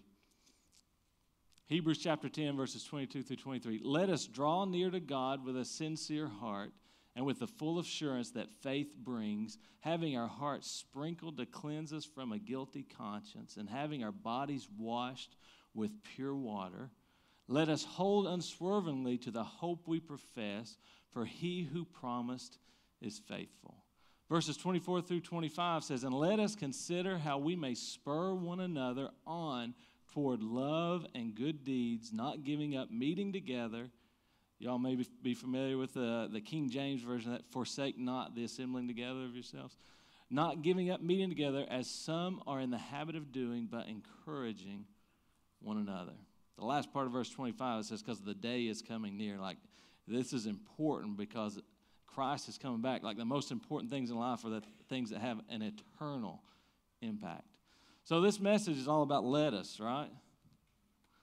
Hebrews 1.68 2.00
chapter 2.00 2.30
10, 2.30 2.58
verses 2.58 2.84
22 2.84 3.24
through 3.24 3.38
23. 3.38 3.82
Let 3.84 4.10
us 4.10 4.28
draw 4.28 4.66
near 4.66 4.92
to 4.92 5.00
God 5.00 5.46
with 5.46 5.58
a 5.58 5.66
sincere 5.66 6.28
heart 6.28 6.72
and 7.16 7.26
with 7.26 7.40
the 7.40 7.48
full 7.48 7.80
assurance 7.80 8.32
that 8.32 8.52
faith 8.62 8.96
brings, 8.96 9.58
having 9.82 10.18
our 10.18 10.28
hearts 10.28 10.70
sprinkled 10.70 11.38
to 11.38 11.46
cleanse 11.46 11.92
us 11.92 12.06
from 12.06 12.32
a 12.32 12.40
guilty 12.40 12.86
conscience, 12.98 13.58
and 13.58 13.70
having 13.70 14.04
our 14.04 14.12
bodies 14.12 14.68
washed 14.78 15.36
with 15.74 16.04
pure 16.16 16.36
water, 16.36 16.90
let 17.48 17.68
us 17.68 17.84
hold 17.84 18.28
unswervingly 18.28 19.18
to 19.20 19.32
the 19.32 19.44
hope 19.44 19.88
we 19.88 20.00
profess, 20.00 20.78
for 21.12 21.26
he 21.26 21.64
who 21.64 21.84
promised 21.84 22.58
is 23.02 23.20
faithful. 23.20 23.76
Verses 24.30 24.56
24 24.56 25.02
through 25.02 25.20
25 25.20 25.84
says, 25.84 26.06
And 26.06 26.14
let 26.14 26.40
us 26.40 26.56
consider 26.56 27.18
how 27.18 27.38
we 27.38 27.58
may 27.58 27.76
spur 27.76 28.34
one 28.34 28.62
another 28.62 29.10
on 29.28 29.74
toward 30.14 30.42
love 30.42 31.06
and 31.14 31.36
good 31.36 31.66
deeds, 31.66 32.14
not 32.14 32.46
giving 32.46 32.78
up 32.78 32.90
meeting 32.90 33.34
together 33.34 33.90
Y'all 34.62 34.78
may 34.78 34.96
be 35.24 35.34
familiar 35.34 35.76
with 35.76 35.96
the, 35.96 36.30
the 36.32 36.40
King 36.40 36.70
James 36.70 37.02
version 37.02 37.32
that 37.32 37.42
forsake 37.50 37.98
not 37.98 38.36
the 38.36 38.44
assembling 38.44 38.88
together 38.88 39.26
of 39.26 39.34
yourselves. 39.34 39.76
Not 40.30 40.62
giving 40.62 40.92
up 40.92 41.02
meeting 41.02 41.30
together 41.30 41.66
as 41.68 41.90
some 41.90 42.44
are 42.46 42.60
in 42.60 42.70
the 42.70 42.78
habit 42.78 43.16
of 43.16 43.32
doing, 43.32 43.68
but 43.70 43.88
encouraging 43.88 44.86
one 45.64 45.78
another. 45.78 46.14
The 46.60 46.64
last 46.66 46.94
part 46.94 47.08
of 47.08 47.12
verse 47.12 47.32
25 47.32 47.80
it 47.80 47.86
says, 47.86 48.04
because 48.04 48.22
the 48.22 48.36
day 48.36 48.68
is 48.68 48.84
coming 48.84 49.18
near. 49.18 49.40
Like, 49.40 49.58
this 50.08 50.32
is 50.32 50.46
important 50.46 51.18
because 51.18 51.60
Christ 52.06 52.48
is 52.48 52.60
coming 52.60 52.82
back. 52.82 53.02
Like, 53.02 53.18
the 53.18 53.26
most 53.26 53.50
important 53.50 53.90
things 53.90 54.12
in 54.12 54.16
life 54.16 54.46
are 54.46 54.52
the 54.52 54.62
things 54.90 55.10
that 55.10 55.22
have 55.22 55.40
an 55.50 55.64
eternal 55.64 56.40
impact. 57.02 57.48
So, 58.04 58.22
this 58.22 58.40
message 58.40 58.78
is 58.78 58.88
all 58.88 59.02
about 59.02 59.24
lettuce, 59.24 59.80
right? 59.80 60.12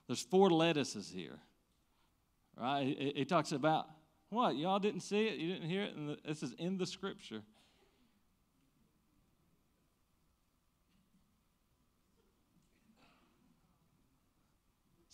There's 0.07 0.21
four 0.21 0.49
lettuces 0.49 1.09
here 1.09 1.39
right? 2.59 2.87
It, 2.87 3.13
it 3.15 3.29
talks 3.29 3.51
about 3.51 3.87
what? 4.29 4.55
Y'all 4.55 4.79
didn't 4.79 5.01
see 5.01 5.25
it? 5.27 5.37
You 5.37 5.53
didn't 5.53 5.69
hear 5.69 5.83
it? 5.83 5.95
And 5.95 6.17
this 6.25 6.43
is 6.43 6.53
in 6.59 6.77
the 6.77 6.85
scripture. 6.85 7.41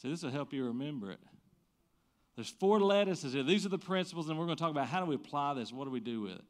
See, 0.02 0.10
this 0.10 0.24
will 0.24 0.32
help 0.32 0.52
you 0.54 0.66
remember 0.66 1.12
it. 1.12 1.20
There's 2.36 2.50
four 2.50 2.82
lettuces 2.82 3.34
here. 3.34 3.44
These 3.44 3.66
are 3.66 3.70
the 3.70 3.80
principles, 3.80 4.28
and 4.28 4.38
we're 4.38 4.46
going 4.46 4.58
to 4.58 4.62
talk 4.62 4.72
about 4.72 4.88
how 4.88 5.00
do 5.00 5.06
we 5.06 5.16
apply 5.16 5.54
this? 5.54 5.72
What 5.72 5.86
do 5.86 5.92
we 5.92 6.02
do 6.02 6.22
with 6.22 6.34
it? 6.34 6.42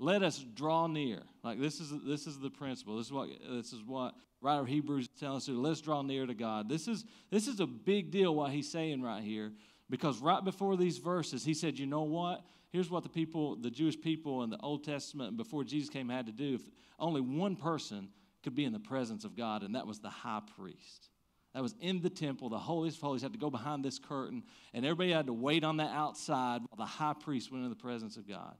Let 0.00 0.22
us 0.22 0.44
draw 0.54 0.86
near. 0.86 1.22
Like 1.44 1.60
this 1.60 1.78
is 1.78 1.92
this 2.04 2.26
is 2.26 2.40
the 2.40 2.50
principle. 2.50 2.96
This 2.96 3.06
is 3.06 3.12
what 3.12 3.28
this 3.50 3.72
is 3.72 3.82
what 3.84 4.14
writer 4.40 4.62
of 4.62 4.68
Hebrews 4.68 5.08
telling 5.20 5.36
us 5.36 5.46
to. 5.46 5.60
Let's 5.60 5.80
draw 5.80 6.02
near 6.02 6.26
to 6.26 6.34
God. 6.34 6.68
This 6.68 6.88
is, 6.88 7.04
this 7.30 7.46
is 7.46 7.60
a 7.60 7.66
big 7.66 8.10
deal 8.10 8.34
what 8.34 8.50
he's 8.50 8.70
saying 8.72 9.02
right 9.02 9.22
here 9.22 9.52
because 9.90 10.18
right 10.20 10.42
before 10.42 10.78
these 10.78 10.96
verses, 10.96 11.44
he 11.44 11.52
said, 11.52 11.78
you 11.78 11.84
know 11.84 12.04
what? 12.04 12.42
here's 12.70 12.90
what 12.90 13.02
the 13.02 13.08
people, 13.08 13.56
the 13.56 13.70
Jewish 13.70 14.00
people 14.00 14.42
in 14.42 14.50
the 14.50 14.58
Old 14.58 14.84
Testament 14.84 15.36
before 15.36 15.64
Jesus 15.64 15.90
came 15.90 16.08
had 16.08 16.26
to 16.26 16.32
do. 16.32 16.54
If 16.54 16.62
only 16.98 17.20
one 17.20 17.56
person 17.56 18.08
could 18.42 18.54
be 18.54 18.64
in 18.64 18.72
the 18.72 18.80
presence 18.80 19.24
of 19.24 19.36
God, 19.36 19.62
and 19.62 19.74
that 19.74 19.86
was 19.86 19.98
the 19.98 20.08
high 20.08 20.40
priest. 20.56 21.08
That 21.54 21.62
was 21.62 21.74
in 21.80 22.00
the 22.00 22.10
temple. 22.10 22.48
The 22.48 22.58
holiest 22.58 22.98
of 22.98 23.02
holies 23.02 23.22
had 23.22 23.32
to 23.32 23.38
go 23.38 23.50
behind 23.50 23.84
this 23.84 23.98
curtain, 23.98 24.44
and 24.72 24.84
everybody 24.84 25.12
had 25.12 25.26
to 25.26 25.32
wait 25.32 25.64
on 25.64 25.76
the 25.76 25.84
outside 25.84 26.60
while 26.68 26.78
the 26.78 26.90
high 26.90 27.14
priest 27.14 27.50
went 27.50 27.64
in 27.64 27.70
the 27.70 27.76
presence 27.76 28.16
of 28.16 28.28
God. 28.28 28.54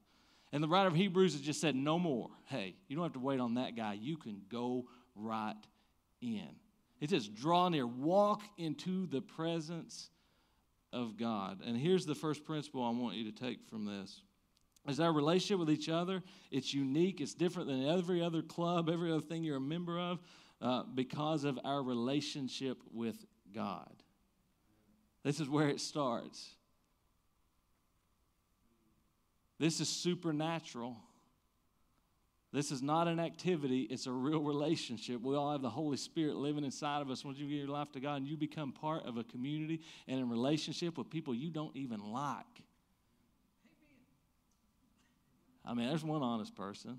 And 0.53 0.63
the 0.63 0.69
writer 0.69 0.89
of 0.89 0.95
Hebrews 0.95 1.33
has 1.33 1.43
just 1.43 1.61
said, 1.61 1.75
No 1.75 1.99
more. 1.99 2.29
Hey, 2.47 2.75
you 2.89 2.97
don't 2.97 3.05
have 3.05 3.13
to 3.15 3.21
wait 3.21 3.41
on 3.41 3.55
that 3.55 3.77
guy. 3.77 3.95
You 4.01 4.17
can 4.17 4.43
go 4.51 4.87
right 5.15 5.55
in. 6.21 6.49
It 7.01 7.11
says, 7.11 7.29
Draw 7.29 7.71
near, 7.71 7.87
walk 7.87 8.43
into 8.59 9.07
the 9.07 9.21
presence 9.21 10.11
of 10.93 11.17
God. 11.17 11.61
And 11.65 11.77
here's 11.77 12.05
the 12.05 12.15
first 12.15 12.45
principle 12.45 12.85
I 12.85 12.91
want 12.91 13.17
you 13.17 13.31
to 13.31 13.45
take 13.45 13.65
from 13.69 13.85
this. 13.85 14.23
Is 14.89 14.99
our 14.99 15.13
relationship 15.13 15.59
with 15.59 15.71
each 15.71 15.91
other, 15.91 16.23
it's 16.51 16.73
unique, 16.73 17.21
it's 17.21 17.35
different 17.35 17.69
than 17.69 17.87
every 17.87 18.23
other 18.23 18.41
club, 18.41 18.89
every 18.89 19.13
other 19.13 19.21
thing 19.21 19.45
you're 19.45 19.59
a 19.59 19.61
member 19.61 20.01
of 20.01 20.21
uh, 20.63 20.85
because 20.95 21.45
of 21.45 21.59
our 21.65 21.83
relationship 21.83 22.79
with 22.93 23.25
God. 23.55 23.93
This 25.23 25.39
is 25.39 25.49
where 25.51 25.69
it 25.69 25.81
starts. 25.81 26.55
This 29.61 29.79
is 29.79 29.89
supernatural. 29.89 30.97
This 32.53 32.73
is 32.73 32.83
not 32.83 33.07
an 33.07 33.21
activity, 33.21 33.83
it's 33.83 34.09
a 34.09 34.13
real 34.13 34.41
relationship. 34.41 35.21
We 35.23 35.37
all 35.37 35.53
have 35.53 35.63
the 35.63 35.71
Holy 35.71 35.97
Spirit 35.97 36.35
living 36.35 36.65
inside 36.65 37.01
of 37.01 37.09
us. 37.09 37.25
Once 37.25 37.39
you 37.39 37.47
give 37.47 37.59
your 37.59 37.69
life 37.69 37.93
to 37.93 38.01
God 38.01 38.17
and 38.17 38.27
you 38.27 38.37
become 38.37 38.73
part 38.73 39.07
of 39.07 39.17
a 39.17 39.23
community 39.23 39.83
and 40.09 40.21
a 40.21 40.25
relationship 40.25 40.99
with 40.99 41.09
people 41.09 41.33
you 41.33 41.51
don't 41.51 41.77
even 41.77 42.01
like. 42.01 42.45
I 45.65 45.75
mean, 45.75 45.87
there's 45.87 46.03
one 46.03 46.23
honest 46.23 46.57
person 46.57 46.99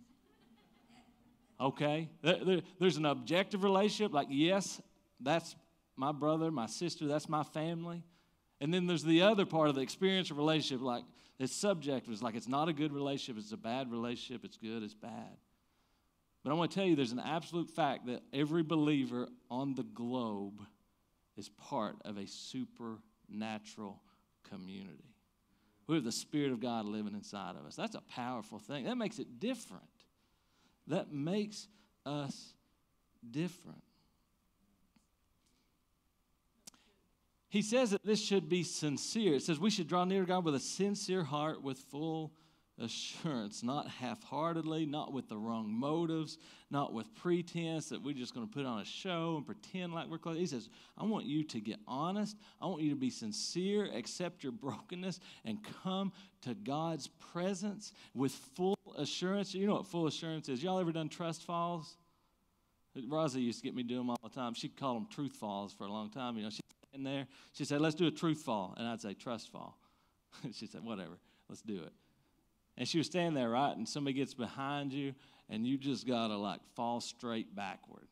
okay? 1.62 2.10
There, 2.22 2.44
there, 2.44 2.62
there's 2.80 2.98
an 2.98 3.06
objective 3.06 3.64
relationship, 3.64 4.14
like, 4.14 4.28
yes, 4.30 4.82
that's 5.20 5.56
my 5.96 6.12
brother, 6.12 6.50
my 6.52 6.66
sister, 6.66 7.06
that's 7.06 7.30
my 7.30 7.44
family. 7.44 8.04
And 8.60 8.74
then 8.74 8.88
there's 8.88 9.04
the 9.04 9.22
other 9.22 9.46
part 9.46 9.70
of 9.70 9.76
the 9.76 9.82
experience 9.82 10.32
of 10.32 10.38
relationship, 10.38 10.84
like 10.84 11.04
it's 11.42 11.56
subjective. 11.56 12.12
It's 12.12 12.22
like 12.22 12.36
it's 12.36 12.48
not 12.48 12.70
a 12.70 12.74
good 12.74 12.94
relationship, 12.94 13.42
it's 13.42 13.52
a 13.52 13.58
bad 13.58 13.92
relationship, 13.92 14.44
it's 14.44 14.58
good, 14.58 14.84
it's 14.84 14.94
bad. 14.94 15.38
But 16.44 16.52
I 16.52 16.54
want 16.54 16.72
to 16.72 16.76
tell 16.76 16.86
you 16.86 16.96
there's 16.96 17.12
an 17.12 17.20
absolute 17.20 17.70
fact 17.70 18.08
that 18.08 18.22
every 18.34 18.64
believer 18.64 19.28
on 19.50 19.76
the 19.76 19.84
globe 19.84 20.62
is 21.38 21.50
part 21.50 21.96
of 22.04 22.18
a 22.18 22.26
supernatural 22.26 24.02
community. 24.50 25.16
We 25.88 25.96
have 25.96 26.04
the 26.04 26.12
Spirit 26.12 26.52
of 26.52 26.60
God 26.60 26.86
living 26.86 27.14
inside 27.14 27.56
of 27.58 27.66
us. 27.66 27.76
That's 27.76 27.96
a 27.96 28.02
powerful 28.02 28.60
thing. 28.60 28.86
That 28.86 28.98
makes 28.98 29.20
it 29.20 29.40
different 29.40 29.84
that 30.88 31.12
makes 31.12 31.68
us 32.06 32.54
different. 33.30 33.82
He 37.52 37.62
says 37.62 37.92
that 37.92 38.06
this 38.06 38.24
should 38.24 38.48
be 38.48 38.64
sincere. 38.64 39.36
It 39.36 39.44
says 39.44 39.60
we 39.60 39.70
should 39.70 39.90
draw 39.90 40.06
near 40.06 40.22
to 40.22 40.26
God 40.26 40.46
with 40.46 40.56
a 40.56 40.60
sincere 40.60 41.26
heart, 41.26 41.62
with 41.62 41.78
full 41.78 42.32
assurance, 42.80 43.62
not 43.62 43.90
half 43.90 44.24
heartedly, 44.24 44.86
not 44.86 45.12
with 45.12 45.28
the 45.28 45.38
wrong 45.38 45.70
motives, 45.70 46.38
not 46.70 46.94
with 46.94 47.14
pretense 47.14 47.90
that 47.90 48.02
we're 48.02 48.14
just 48.14 48.34
going 48.34 48.48
to 48.48 48.54
put 48.54 48.66
on 48.66 48.80
a 48.80 48.86
show 48.86 49.36
and 49.36 49.46
pretend 49.46 49.94
like 49.94 50.08
we're 50.08 50.18
close. 50.18 50.38
He 50.38 50.46
says, 50.46 50.70
I 50.98 51.04
want 51.04 51.26
you 51.26 51.44
to 51.44 51.60
get 51.60 51.78
honest. 51.90 52.38
I 52.62 52.68
want 52.68 52.84
you 52.84 52.90
to 52.92 52.96
be 52.96 53.10
sincere, 53.10 53.90
accept 53.94 54.44
your 54.44 54.54
brokenness, 54.54 55.20
and 55.44 55.60
come 55.84 56.14
to 56.44 56.54
God's 56.54 57.10
presence 57.34 57.92
with 58.16 58.32
full 58.32 58.80
assurance. 58.98 59.54
You 59.54 59.68
know 59.68 59.76
what 59.76 59.88
full 59.88 60.08
assurance 60.08 60.48
is? 60.48 60.64
Y'all 60.64 60.80
ever 60.80 60.94
done 60.94 61.10
trust 61.10 61.44
falls? 61.44 61.98
Rosa 63.10 63.42
used 63.42 63.60
to 63.60 63.66
get 63.66 63.76
me 63.76 63.84
doing 63.84 64.00
them 64.00 64.10
all 64.12 64.20
the 64.24 64.30
time. 64.30 64.54
She'd 64.54 64.78
call 64.78 64.94
them 64.94 65.08
truth 65.12 65.34
falls 65.34 65.74
for 65.74 65.84
a 65.84 65.92
long 65.92 66.10
time. 66.10 66.38
You 66.38 66.44
know, 66.44 66.50
she'd 66.50 66.62
in 66.94 67.04
there. 67.04 67.28
She 67.54 67.66
said, 67.66 67.82
Let's 67.82 67.96
do 67.96 68.08
a 68.08 68.12
truth 68.12 68.42
fall. 68.42 68.74
And 68.78 68.88
I'd 68.88 69.02
say, 69.02 69.14
Trust 69.14 69.52
fall. 69.52 69.78
she 70.54 70.68
said, 70.68 70.84
Whatever, 70.84 71.18
let's 71.50 71.62
do 71.62 71.82
it. 71.82 71.94
And 72.78 72.88
she 72.88 72.98
was 72.98 73.08
standing 73.08 73.34
there, 73.34 73.50
right? 73.50 73.76
And 73.76 73.88
somebody 73.88 74.14
gets 74.14 74.34
behind 74.34 74.94
you, 74.94 75.14
and 75.50 75.66
you 75.66 75.78
just 75.78 76.08
got 76.08 76.28
to 76.28 76.38
like 76.38 76.62
fall 76.76 77.02
straight 77.02 77.56
backward. 77.56 78.08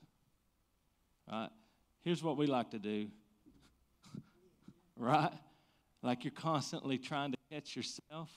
Right? 1.31 1.50
Here's 2.01 2.24
what 2.24 2.38
we 2.38 2.48
like 2.48 2.71
to 2.71 2.79
do. 2.79 3.07
right? 4.98 5.33
Like 6.01 6.24
you're 6.24 6.31
constantly 6.31 6.98
trying 6.98 7.31
to 7.31 7.38
catch 7.51 7.75
yourself. 7.75 8.29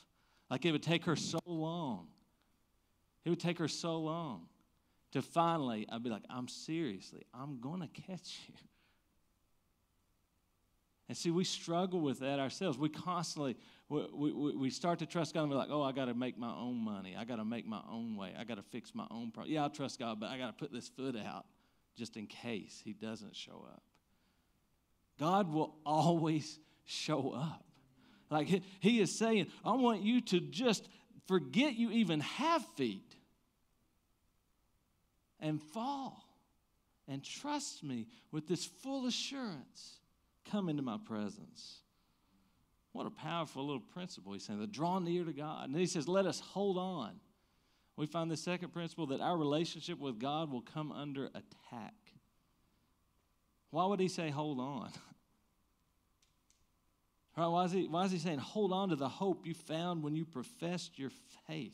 Like 0.51 0.65
it 0.65 0.73
would 0.73 0.83
take 0.83 1.05
her 1.07 1.17
so 1.17 1.41
long. 1.47 2.09
It 3.25 3.31
would 3.31 3.41
take 3.41 3.59
her 3.59 3.69
so 3.69 3.99
long 3.99 4.47
to 5.13 5.23
finally, 5.23 5.87
I'd 5.91 6.03
be 6.03 6.11
like, 6.11 6.25
I'm 6.29 6.49
seriously, 6.49 7.23
I'm 7.35 7.61
going 7.61 7.81
to 7.81 7.89
catch 7.89 8.41
you. 8.49 8.55
And 11.13 11.17
see, 11.19 11.31
we 11.31 11.45
struggle 11.45 12.01
with 12.01 12.21
that 12.21 12.39
ourselves. 12.39 12.79
We 12.79 12.89
constantly, 12.89 13.59
we, 13.91 14.07
we, 14.15 14.57
we 14.57 14.71
start 14.71 14.99
to 15.01 15.05
trust 15.05 15.35
God 15.35 15.43
and 15.43 15.51
we're 15.51 15.59
like, 15.59 15.69
oh, 15.71 15.83
I 15.83 15.93
got 15.93 16.07
to 16.07 16.15
make 16.15 16.39
my 16.39 16.55
own 16.55 16.79
money. 16.79 17.15
I 17.19 17.27
got 17.27 17.37
to 17.37 17.45
make 17.45 17.67
my 17.67 17.83
own 17.93 18.17
way. 18.17 18.33
I 18.35 18.45
got 18.45 18.55
to 18.55 18.63
fix 18.63 18.95
my 18.95 19.07
own 19.11 19.31
problem. 19.31 19.53
Yeah, 19.53 19.65
I'll 19.65 19.69
trust 19.69 19.99
God, 19.99 20.19
but 20.19 20.31
I 20.31 20.39
got 20.39 20.47
to 20.47 20.53
put 20.55 20.73
this 20.73 20.89
foot 20.89 21.15
out 21.15 21.45
just 21.99 22.17
in 22.17 22.27
case 22.27 22.81
He 22.83 22.95
doesn't 22.95 23.37
show 23.37 23.63
up. 23.71 23.83
God 25.21 25.53
will 25.53 25.75
always 25.85 26.59
show 26.87 27.33
up. 27.33 27.63
Like 28.31 28.49
he 28.81 28.99
is 28.99 29.19
saying, 29.19 29.49
I 29.63 29.73
want 29.73 30.01
you 30.01 30.23
to 30.23 30.41
just 30.41 30.89
forget 31.29 31.75
you 31.75 31.91
even 31.91 32.21
have 32.21 32.65
feet 32.79 33.17
and 35.41 35.61
fall 35.61 36.27
and 37.07 37.23
trust 37.23 37.85
me 37.85 38.07
with 38.31 38.49
this 38.49 38.65
full 38.65 39.07
assurance. 39.07 39.99
Come 40.51 40.69
into 40.69 40.83
my 40.83 40.99
presence. 41.05 41.79
What 42.93 43.07
a 43.07 43.11
powerful 43.11 43.65
little 43.65 43.81
principle 43.81 44.33
he's 44.33 44.45
saying. 44.45 44.61
The 44.61 44.67
draw 44.67 44.99
near 44.99 45.25
to 45.25 45.33
God. 45.33 45.69
And 45.69 45.77
he 45.77 45.87
says, 45.87 46.07
let 46.07 46.27
us 46.27 46.41
hold 46.41 46.77
on. 46.77 47.13
We 47.97 48.07
find 48.07 48.31
the 48.31 48.37
second 48.37 48.73
principle 48.73 49.07
that 49.09 49.21
our 49.21 49.37
relationship 49.37 49.99
with 49.99 50.19
God 50.19 50.51
will 50.51 50.63
come 50.63 50.93
under 50.93 51.27
attack. 51.27 51.95
Why 53.71 53.87
would 53.87 54.01
he 54.01 54.09
say 54.09 54.31
hold 54.31 54.61
on? 54.61 54.91
Right? 57.35 57.47
Why 57.47 57.65
is, 57.65 57.73
he, 57.73 57.87
why 57.87 58.05
is 58.05 58.13
he 58.13 58.19
saying 58.19 58.41
hold 58.41 58.75
on 58.75 58.91
to 58.91 58.97
the 58.97 59.09
hope 59.09 59.47
you 59.47 59.55
found 59.55 60.03
when 60.03 60.15
you 60.15 60.27
professed 60.27 60.99
your 60.99 61.11
faith? 61.47 61.73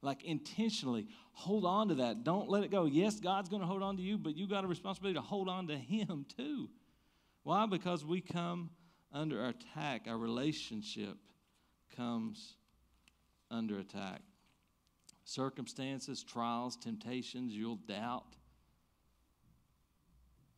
Like 0.00 0.24
intentionally 0.24 1.08
hold 1.32 1.66
on 1.66 1.88
to 1.88 1.94
that. 1.96 2.24
Don't 2.24 2.48
let 2.48 2.64
it 2.64 2.70
go. 2.70 2.86
Yes, 2.86 3.20
God's 3.20 3.50
going 3.50 3.60
to 3.60 3.66
hold 3.66 3.82
on 3.82 3.98
to 3.98 4.02
you, 4.02 4.16
but 4.16 4.34
you 4.34 4.48
got 4.48 4.64
a 4.64 4.66
responsibility 4.66 5.18
to 5.18 5.20
hold 5.20 5.50
on 5.50 5.66
to 5.66 5.76
Him 5.76 6.24
too. 6.34 6.70
Why? 7.44 7.66
Because 7.66 8.04
we 8.04 8.20
come 8.20 8.70
under 9.12 9.46
attack. 9.46 10.06
Our 10.08 10.18
relationship 10.18 11.16
comes 11.94 12.56
under 13.50 13.78
attack. 13.78 14.22
Circumstances, 15.24 16.22
trials, 16.22 16.76
temptations, 16.76 17.52
you'll 17.52 17.76
doubt 17.76 18.36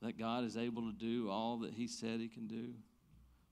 that 0.03 0.19
God 0.19 0.45
is 0.45 0.57
able 0.57 0.83
to 0.83 0.93
do 0.93 1.29
all 1.29 1.59
that 1.59 1.75
He 1.75 1.87
said 1.87 2.21
He 2.21 2.29
can 2.29 2.47
do. 2.47 2.75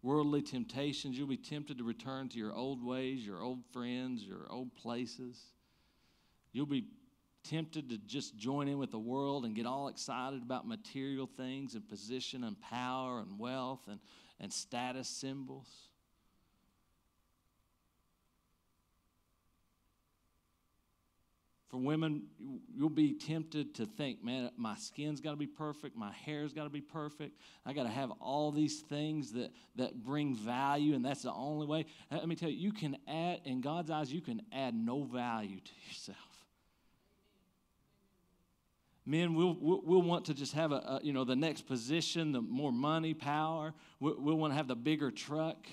Worldly 0.03 0.43
temptations, 0.43 1.17
you'll 1.17 1.27
be 1.27 1.37
tempted 1.37 1.79
to 1.79 1.85
return 1.85 2.29
to 2.29 2.39
your 2.39 2.53
old 2.53 2.85
ways, 2.85 3.27
your 3.27 3.43
old 3.43 3.65
friends, 3.73 4.23
your 4.23 4.47
old 4.51 4.75
places. 4.75 5.41
You'll 6.53 6.67
be 6.67 6.85
tempted 7.45 7.91
to 7.91 7.99
just 7.99 8.37
join 8.37 8.69
in 8.69 8.79
with 8.79 8.91
the 8.91 8.99
world 8.99 9.45
and 9.45 9.55
get 9.55 9.67
all 9.67 9.89
excited 9.89 10.43
about 10.43 10.67
material 10.67 11.29
things 11.37 11.75
and 11.75 11.89
position 11.89 12.45
and 12.45 12.61
power 12.61 13.21
and 13.21 13.39
wealth 13.39 13.87
and 13.89 14.01
and 14.41 14.53
status 14.53 15.09
symbols. 15.09 15.69
For 21.69 21.79
women, 21.79 22.25
you'll 22.73 22.89
be 22.89 23.15
tempted 23.15 23.75
to 23.77 23.87
think, 23.87 24.23
man, 24.23 24.51
my 24.57 24.77
skin's 24.77 25.21
got 25.21 25.33
to 25.33 25.37
be 25.37 25.49
perfect, 25.49 25.97
my 25.97 26.13
hair's 26.13 26.53
got 26.53 26.65
to 26.65 26.71
be 26.71 26.81
perfect. 26.81 27.37
I 27.67 27.73
got 27.73 27.83
to 27.83 27.89
have 27.89 28.13
all 28.21 28.53
these 28.53 28.81
things 28.81 29.33
that, 29.33 29.51
that 29.75 30.05
bring 30.05 30.37
value, 30.37 30.95
and 30.95 31.05
that's 31.05 31.23
the 31.23 31.33
only 31.33 31.67
way. 31.67 31.87
Let 32.13 32.29
me 32.29 32.37
tell 32.37 32.49
you, 32.49 32.59
you 32.59 32.73
can 32.73 32.97
add, 33.09 33.41
in 33.45 33.61
God's 33.61 33.91
eyes, 33.91 34.13
you 34.13 34.21
can 34.21 34.43
add 34.53 34.75
no 34.75 35.03
value 35.03 35.59
to 35.59 35.73
yourself 35.89 36.34
men 39.07 39.35
we'll, 39.35 39.57
we'll 39.61 40.03
want 40.03 40.27
to 40.27 40.35
just 40.35 40.55
have 40.55 40.73
a, 40.73 40.77
a, 40.77 41.01
you 41.03 41.13
know 41.13 41.25
the 41.25 41.37
next 41.37 41.67
position 41.67 42.33
the 42.33 42.41
more 42.41 42.73
money 42.73 43.15
power. 43.15 43.75
We'll, 44.01 44.17
we'll 44.19 44.37
want 44.37 44.53
to 44.53 44.57
have 44.57 44.69
the 44.69 44.77
bigger 44.77 45.11
truck. 45.11 45.67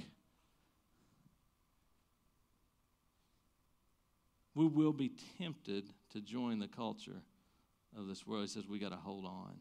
We 4.54 4.68
will 4.68 4.94
be 4.94 5.14
tempted 5.38 5.86
to 6.12 6.22
join 6.22 6.60
the 6.60 6.68
culture 6.68 7.22
of 7.98 8.08
this 8.08 8.28
world. 8.28 8.44
He 8.44 8.48
says 8.50 8.68
we 8.68 8.80
got 8.80 8.90
to 8.90 8.98
hold 8.98 9.26
on. 9.26 9.56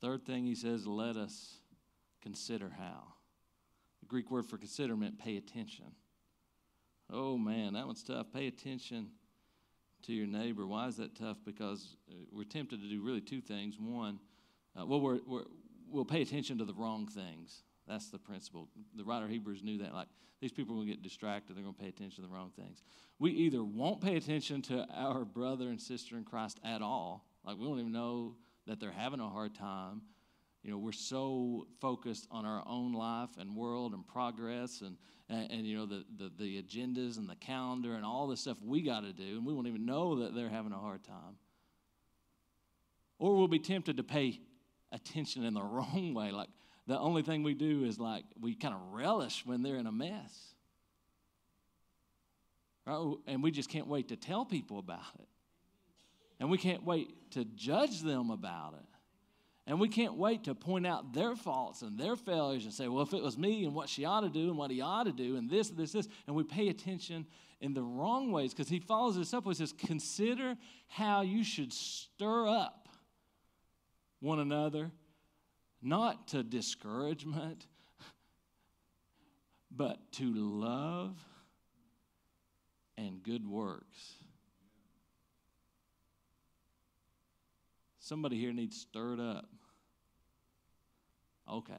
Third 0.00 0.24
thing 0.24 0.44
he 0.44 0.54
says 0.54 0.86
let 0.86 1.16
us 1.16 1.56
consider 2.22 2.70
how. 2.78 3.14
The 4.00 4.06
greek 4.06 4.30
word 4.30 4.46
for 4.46 4.58
consider 4.58 4.96
meant 4.96 5.18
pay 5.18 5.36
attention. 5.36 5.86
Oh 7.10 7.36
man, 7.36 7.72
that 7.74 7.86
one's 7.86 8.02
tough. 8.02 8.26
Pay 8.32 8.46
attention 8.46 9.08
to 10.06 10.12
your 10.12 10.26
neighbor. 10.26 10.66
Why 10.66 10.86
is 10.86 10.96
that 10.96 11.14
tough? 11.16 11.38
Because 11.44 11.96
uh, 12.10 12.14
we're 12.32 12.44
tempted 12.44 12.80
to 12.80 12.88
do 12.88 13.02
really 13.02 13.20
two 13.20 13.40
things. 13.40 13.76
One, 13.78 14.18
uh, 14.78 14.86
well, 14.86 15.00
we're, 15.00 15.20
we're, 15.26 15.44
we'll 15.88 16.04
pay 16.04 16.22
attention 16.22 16.58
to 16.58 16.64
the 16.64 16.74
wrong 16.74 17.06
things. 17.06 17.62
That's 17.86 18.10
the 18.10 18.18
principle. 18.18 18.68
The 18.94 19.04
writer 19.04 19.26
of 19.26 19.30
Hebrews 19.30 19.62
knew 19.62 19.78
that. 19.78 19.92
Like, 19.92 20.08
these 20.40 20.52
people 20.52 20.76
will 20.76 20.84
get 20.84 21.02
distracted. 21.02 21.56
They're 21.56 21.62
going 21.62 21.74
to 21.74 21.80
pay 21.80 21.88
attention 21.88 22.22
to 22.22 22.28
the 22.28 22.34
wrong 22.34 22.50
things. 22.56 22.82
We 23.18 23.30
either 23.30 23.62
won't 23.62 24.00
pay 24.00 24.16
attention 24.16 24.62
to 24.62 24.86
our 24.94 25.24
brother 25.24 25.68
and 25.68 25.80
sister 25.80 26.16
in 26.16 26.24
Christ 26.24 26.58
at 26.64 26.82
all. 26.82 27.26
Like, 27.44 27.56
we 27.58 27.66
don't 27.66 27.78
even 27.78 27.92
know 27.92 28.36
that 28.66 28.80
they're 28.80 28.90
having 28.90 29.20
a 29.20 29.28
hard 29.28 29.54
time. 29.54 30.02
You 30.64 30.70
know, 30.70 30.78
we're 30.78 30.92
so 30.92 31.66
focused 31.78 32.26
on 32.30 32.46
our 32.46 32.62
own 32.66 32.94
life 32.94 33.28
and 33.38 33.54
world 33.54 33.92
and 33.92 34.06
progress 34.06 34.80
and, 34.80 34.96
and, 35.28 35.50
and 35.50 35.66
you 35.66 35.76
know, 35.76 35.84
the, 35.84 36.04
the, 36.16 36.32
the 36.38 36.62
agendas 36.62 37.18
and 37.18 37.28
the 37.28 37.36
calendar 37.36 37.94
and 37.94 38.04
all 38.04 38.26
the 38.26 38.36
stuff 38.36 38.56
we 38.64 38.80
got 38.80 39.00
to 39.00 39.12
do, 39.12 39.36
and 39.36 39.44
we 39.44 39.52
won't 39.52 39.66
even 39.66 39.84
know 39.84 40.20
that 40.20 40.34
they're 40.34 40.48
having 40.48 40.72
a 40.72 40.78
hard 40.78 41.04
time. 41.04 41.36
Or 43.18 43.36
we'll 43.36 43.46
be 43.46 43.58
tempted 43.58 43.98
to 43.98 44.02
pay 44.02 44.40
attention 44.90 45.44
in 45.44 45.52
the 45.52 45.62
wrong 45.62 46.14
way. 46.14 46.30
Like, 46.30 46.48
the 46.86 46.98
only 46.98 47.22
thing 47.22 47.42
we 47.42 47.54
do 47.54 47.84
is 47.84 47.98
like 47.98 48.24
we 48.40 48.54
kind 48.54 48.74
of 48.74 48.80
relish 48.92 49.44
when 49.44 49.62
they're 49.62 49.76
in 49.76 49.86
a 49.86 49.92
mess. 49.92 50.54
Right? 52.86 52.94
Oh, 52.94 53.20
and 53.26 53.42
we 53.42 53.50
just 53.50 53.68
can't 53.68 53.86
wait 53.86 54.08
to 54.08 54.16
tell 54.16 54.46
people 54.46 54.78
about 54.78 55.14
it. 55.18 55.28
And 56.40 56.50
we 56.50 56.56
can't 56.56 56.84
wait 56.84 57.30
to 57.32 57.44
judge 57.44 58.00
them 58.00 58.30
about 58.30 58.74
it. 58.74 58.93
And 59.66 59.80
we 59.80 59.88
can't 59.88 60.14
wait 60.14 60.44
to 60.44 60.54
point 60.54 60.86
out 60.86 61.14
their 61.14 61.34
faults 61.34 61.80
and 61.82 61.98
their 61.98 62.16
failures 62.16 62.64
and 62.64 62.72
say, 62.72 62.86
well, 62.86 63.02
if 63.02 63.14
it 63.14 63.22
was 63.22 63.38
me 63.38 63.64
and 63.64 63.74
what 63.74 63.88
she 63.88 64.04
ought 64.04 64.20
to 64.20 64.28
do 64.28 64.50
and 64.50 64.58
what 64.58 64.70
he 64.70 64.82
ought 64.82 65.04
to 65.04 65.12
do 65.12 65.36
and 65.36 65.48
this, 65.48 65.70
this, 65.70 65.92
this, 65.92 66.06
and 66.26 66.36
we 66.36 66.44
pay 66.44 66.68
attention 66.68 67.26
in 67.60 67.72
the 67.72 67.82
wrong 67.82 68.30
ways 68.30 68.52
because 68.52 68.68
he 68.68 68.78
follows 68.78 69.16
this 69.16 69.32
up 69.32 69.46
with 69.46 69.56
says, 69.56 69.72
consider 69.72 70.56
how 70.86 71.22
you 71.22 71.42
should 71.42 71.72
stir 71.72 72.46
up 72.46 72.88
one 74.20 74.38
another 74.38 74.90
not 75.80 76.28
to 76.28 76.42
discouragement, 76.42 77.66
but 79.70 79.98
to 80.12 80.32
love 80.34 81.16
and 82.96 83.22
good 83.22 83.46
works. 83.46 84.14
Somebody 88.04 88.38
here 88.38 88.52
needs 88.52 88.78
stirred 88.78 89.18
up. 89.18 89.48
Okay. 91.50 91.72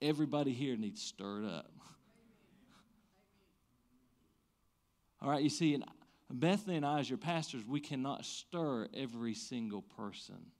Everybody 0.00 0.52
here 0.52 0.76
needs 0.76 1.02
stirred 1.02 1.44
up. 1.44 1.72
All 5.20 5.28
right, 5.28 5.42
you 5.42 5.50
see, 5.50 5.74
and 5.74 5.84
Bethany 6.30 6.76
and 6.76 6.86
I, 6.86 7.00
as 7.00 7.10
your 7.10 7.18
pastors, 7.18 7.64
we 7.66 7.80
cannot 7.80 8.24
stir 8.24 8.86
every 8.94 9.34
single 9.34 9.82
person 9.82 10.52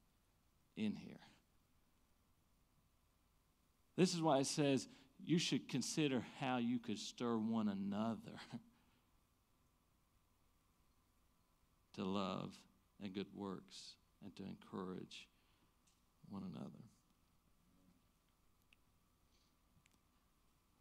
in 0.77 0.97
here. 0.97 1.21
This 3.97 4.13
is 4.13 4.21
why 4.21 4.39
it 4.39 4.47
says 4.47 4.89
you 5.25 5.39
should 5.39 5.69
consider 5.69 6.25
how 6.41 6.57
you 6.57 6.81
could 6.81 6.99
stir 6.99 7.37
one 7.37 7.69
another 7.69 8.41
to 11.95 12.03
love 12.03 12.53
and 13.01 13.15
good 13.15 13.29
works 13.37 13.95
and 14.25 14.35
to 14.37 14.43
encourage 14.43 15.29
one 16.29 16.43
another. 16.55 16.71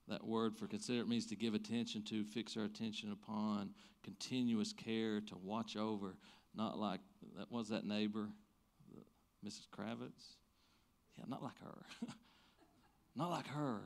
That 0.08 0.26
word 0.26 0.56
for 0.58 0.68
consider 0.68 1.06
means 1.06 1.26
to 1.28 1.36
give 1.36 1.54
attention 1.54 2.04
to, 2.06 2.24
fix 2.24 2.56
our 2.56 2.64
attention 2.64 3.12
upon, 3.12 3.72
continuous 4.04 4.72
care, 4.72 5.20
to 5.20 5.36
watch 5.44 5.76
over, 5.76 6.16
not 6.56 6.80
like 6.80 7.02
that 7.38 7.52
was 7.52 7.68
that 7.70 7.86
neighbor, 7.86 8.30
Mrs. 9.46 9.68
Kravitz. 9.70 10.36
Yeah, 11.18 11.26
not 11.28 11.44
like 11.44 11.60
her. 11.64 12.08
Not 13.16 13.32
like 13.32 13.48
her. 13.48 13.80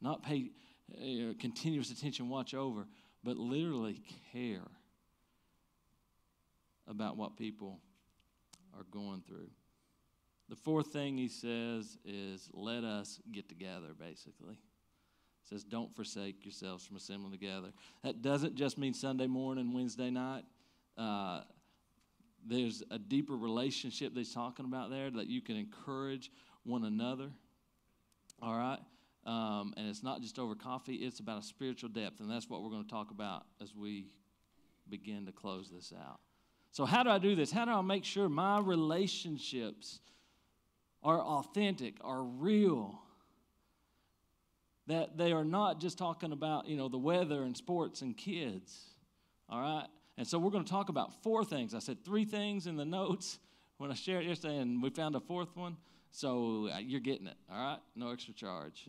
Not 0.00 0.22
pay 0.22 0.50
uh, 0.94 1.34
continuous 1.40 1.90
attention, 1.90 2.28
watch 2.28 2.54
over, 2.54 2.86
but 3.24 3.36
literally 3.36 4.00
care 4.32 4.70
about 6.86 7.16
what 7.16 7.36
people 7.36 7.80
are 8.76 8.84
going 8.90 9.22
through. 9.26 9.50
The 10.48 10.56
fourth 10.56 10.88
thing 10.88 11.16
he 11.16 11.28
says 11.28 11.96
is 12.04 12.50
let 12.52 12.84
us 12.84 13.20
get 13.30 13.48
together, 13.48 13.88
basically. 13.98 14.54
He 14.54 15.48
says, 15.48 15.64
don't 15.64 15.94
forsake 15.94 16.44
yourselves 16.44 16.86
from 16.86 16.96
assembling 16.96 17.32
together. 17.32 17.68
That 18.04 18.22
doesn't 18.22 18.54
just 18.54 18.78
mean 18.78 18.94
Sunday 18.94 19.26
morning, 19.26 19.72
Wednesday 19.72 20.10
night. 20.10 20.44
Uh, 20.96 21.42
there's 22.46 22.82
a 22.90 22.98
deeper 22.98 23.36
relationship 23.36 24.14
that 24.14 24.20
he's 24.20 24.34
talking 24.34 24.66
about 24.66 24.90
there 24.90 25.10
that 25.10 25.26
you 25.26 25.40
can 25.40 25.56
encourage 25.56 26.30
one 26.64 26.84
another. 26.84 27.30
All 28.40 28.56
right? 28.56 28.78
Um, 29.24 29.72
and 29.76 29.88
it's 29.88 30.02
not 30.02 30.20
just 30.20 30.38
over 30.38 30.54
coffee, 30.54 30.96
it's 30.96 31.20
about 31.20 31.38
a 31.38 31.44
spiritual 31.44 31.88
depth. 31.88 32.20
And 32.20 32.30
that's 32.30 32.50
what 32.50 32.62
we're 32.62 32.70
going 32.70 32.84
to 32.84 32.90
talk 32.90 33.10
about 33.10 33.44
as 33.60 33.74
we 33.74 34.06
begin 34.88 35.26
to 35.26 35.32
close 35.32 35.70
this 35.70 35.92
out. 35.96 36.20
So, 36.72 36.86
how 36.86 37.02
do 37.02 37.10
I 37.10 37.18
do 37.18 37.36
this? 37.36 37.52
How 37.52 37.66
do 37.66 37.70
I 37.70 37.82
make 37.82 38.02
sure 38.04 38.30
my 38.30 38.58
relationships 38.58 40.00
are 41.02 41.20
authentic, 41.20 41.96
are 42.00 42.22
real? 42.22 42.98
That 44.86 45.18
they 45.18 45.32
are 45.32 45.44
not 45.44 45.80
just 45.80 45.98
talking 45.98 46.32
about, 46.32 46.66
you 46.66 46.76
know, 46.78 46.88
the 46.88 46.98
weather 46.98 47.42
and 47.42 47.54
sports 47.54 48.00
and 48.00 48.16
kids. 48.16 48.86
All 49.50 49.60
right? 49.60 49.86
And 50.16 50.26
so 50.26 50.38
we're 50.38 50.50
going 50.50 50.64
to 50.64 50.70
talk 50.70 50.88
about 50.88 51.22
four 51.22 51.44
things. 51.44 51.74
I 51.74 51.78
said 51.78 52.04
three 52.06 52.24
things 52.24 52.66
in 52.66 52.76
the 52.76 52.84
notes 52.86 53.38
when 53.76 53.90
I 53.90 53.94
shared 53.94 54.24
yesterday, 54.24 54.56
and 54.56 54.82
we 54.82 54.88
found 54.88 55.14
a 55.14 55.20
fourth 55.20 55.54
one. 55.54 55.76
So 56.10 56.70
uh, 56.72 56.78
you're 56.78 57.00
getting 57.00 57.26
it, 57.26 57.36
all 57.50 57.62
right? 57.62 57.78
No 57.94 58.10
extra 58.12 58.32
charge. 58.32 58.88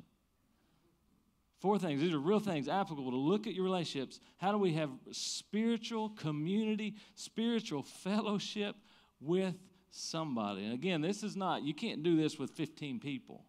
Four 1.64 1.80
things. 1.80 2.02
These 2.02 2.12
are 2.12 2.20
real 2.20 2.42
things 2.42 2.68
applicable 2.68 3.12
to 3.12 3.18
look 3.18 3.48
at 3.48 3.54
your 3.54 3.64
relationships. 3.64 4.20
How 4.36 4.52
do 4.52 4.58
we 4.58 4.74
have 4.74 4.90
spiritual 5.14 6.10
community, 6.10 6.96
spiritual 7.16 7.84
fellowship 7.84 8.76
with 9.22 9.56
somebody? 9.90 10.66
And 10.66 10.74
again, 10.74 11.00
this 11.00 11.24
is 11.24 11.38
not, 11.38 11.64
you 11.64 11.74
can't 11.74 12.04
do 12.04 12.18
this 12.18 12.38
with 12.38 12.52
15 12.52 13.00
people. 13.00 13.46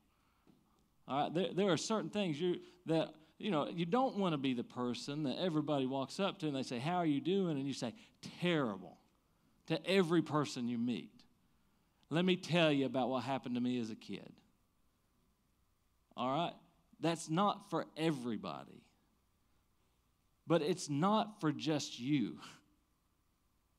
All 1.08 1.24
right? 1.24 1.34
There, 1.34 1.48
there 1.54 1.70
are 1.70 1.76
certain 1.76 2.08
things 2.08 2.40
you 2.40 2.60
that, 2.86 3.08
you 3.40 3.50
know, 3.50 3.68
you 3.68 3.84
don't 3.84 4.16
want 4.16 4.32
to 4.32 4.38
be 4.38 4.54
the 4.54 4.62
person 4.62 5.24
that 5.24 5.40
everybody 5.40 5.84
walks 5.84 6.20
up 6.20 6.38
to 6.38 6.46
and 6.46 6.54
they 6.54 6.62
say, 6.62 6.78
How 6.78 6.98
are 6.98 7.06
you 7.06 7.20
doing? 7.20 7.58
And 7.58 7.66
you 7.66 7.74
say, 7.74 7.94
Terrible 8.40 8.96
to 9.66 9.84
every 9.84 10.22
person 10.22 10.68
you 10.68 10.78
meet. 10.78 11.10
Let 12.10 12.24
me 12.24 12.36
tell 12.36 12.70
you 12.70 12.86
about 12.86 13.08
what 13.08 13.24
happened 13.24 13.56
to 13.56 13.60
me 13.60 13.80
as 13.80 13.90
a 13.90 13.96
kid. 13.96 14.32
All 16.16 16.32
right? 16.32 16.52
That's 17.04 17.28
not 17.28 17.68
for 17.68 17.84
everybody. 17.98 18.82
But 20.46 20.62
it's 20.62 20.88
not 20.88 21.38
for 21.38 21.52
just 21.52 22.00
you. 22.00 22.38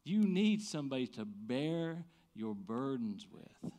You 0.04 0.20
need 0.20 0.62
somebody 0.62 1.08
to 1.08 1.26
bear 1.26 2.06
your 2.36 2.54
burdens 2.54 3.26
with. 3.32 3.72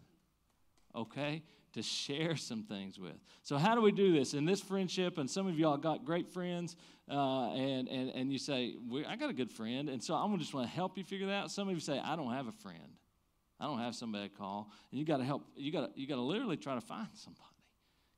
Okay? 0.96 1.44
To 1.74 1.82
share 1.82 2.34
some 2.34 2.64
things 2.64 2.98
with. 2.98 3.14
So, 3.44 3.56
how 3.56 3.76
do 3.76 3.82
we 3.82 3.92
do 3.92 4.12
this? 4.12 4.34
In 4.34 4.46
this 4.46 4.60
friendship, 4.60 5.16
and 5.16 5.30
some 5.30 5.46
of 5.46 5.56
y'all 5.56 5.76
got 5.76 6.04
great 6.04 6.28
friends, 6.28 6.74
uh, 7.08 7.52
and, 7.52 7.86
and, 7.86 8.10
and 8.10 8.32
you 8.32 8.38
say, 8.38 8.74
I 9.06 9.14
got 9.14 9.30
a 9.30 9.34
good 9.34 9.52
friend, 9.52 9.88
and 9.88 10.02
so 10.02 10.14
I'm 10.14 10.36
just 10.40 10.54
want 10.54 10.66
to 10.66 10.74
help 10.74 10.98
you 10.98 11.04
figure 11.04 11.28
that 11.28 11.44
out. 11.44 11.50
Some 11.52 11.68
of 11.68 11.74
you 11.74 11.80
say, 11.80 12.00
I 12.00 12.16
don't 12.16 12.32
have 12.32 12.48
a 12.48 12.52
friend. 12.52 12.96
I 13.60 13.66
don't 13.66 13.78
have 13.78 13.94
somebody 13.94 14.28
to 14.28 14.34
call. 14.34 14.72
And 14.90 14.98
you 14.98 15.06
got 15.06 15.18
to 15.18 15.24
help, 15.24 15.44
you 15.54 15.70
got 15.70 15.94
to 15.94 16.00
you 16.00 16.08
got 16.08 16.16
to 16.16 16.22
literally 16.22 16.56
try 16.56 16.74
to 16.74 16.80
find 16.80 17.06
somebody 17.14 17.55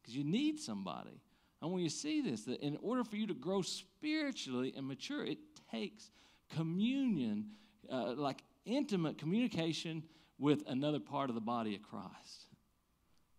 because 0.09 0.17
you 0.17 0.25
need 0.25 0.59
somebody. 0.59 1.21
And 1.61 1.73
when 1.73 1.83
you 1.83 1.91
see 1.91 2.23
this, 2.23 2.45
that 2.45 2.61
in 2.61 2.79
order 2.83 3.05
for 3.05 3.17
you 3.17 3.27
to 3.27 3.35
grow 3.35 3.63
spiritually 3.63 4.73
and 4.77 4.87
mature, 4.87 5.25
it 5.25 5.39
takes 5.71 6.11
communion, 6.55 7.51
uh, 7.93 8.15
like 8.17 8.43
intimate 8.65 9.19
communication 9.19 10.03
with 10.39 10.63
another 10.67 11.01
part 11.01 11.29
of 11.29 11.35
the 11.35 11.43
body 11.43 11.75
of 11.75 11.83
Christ. 11.83 12.47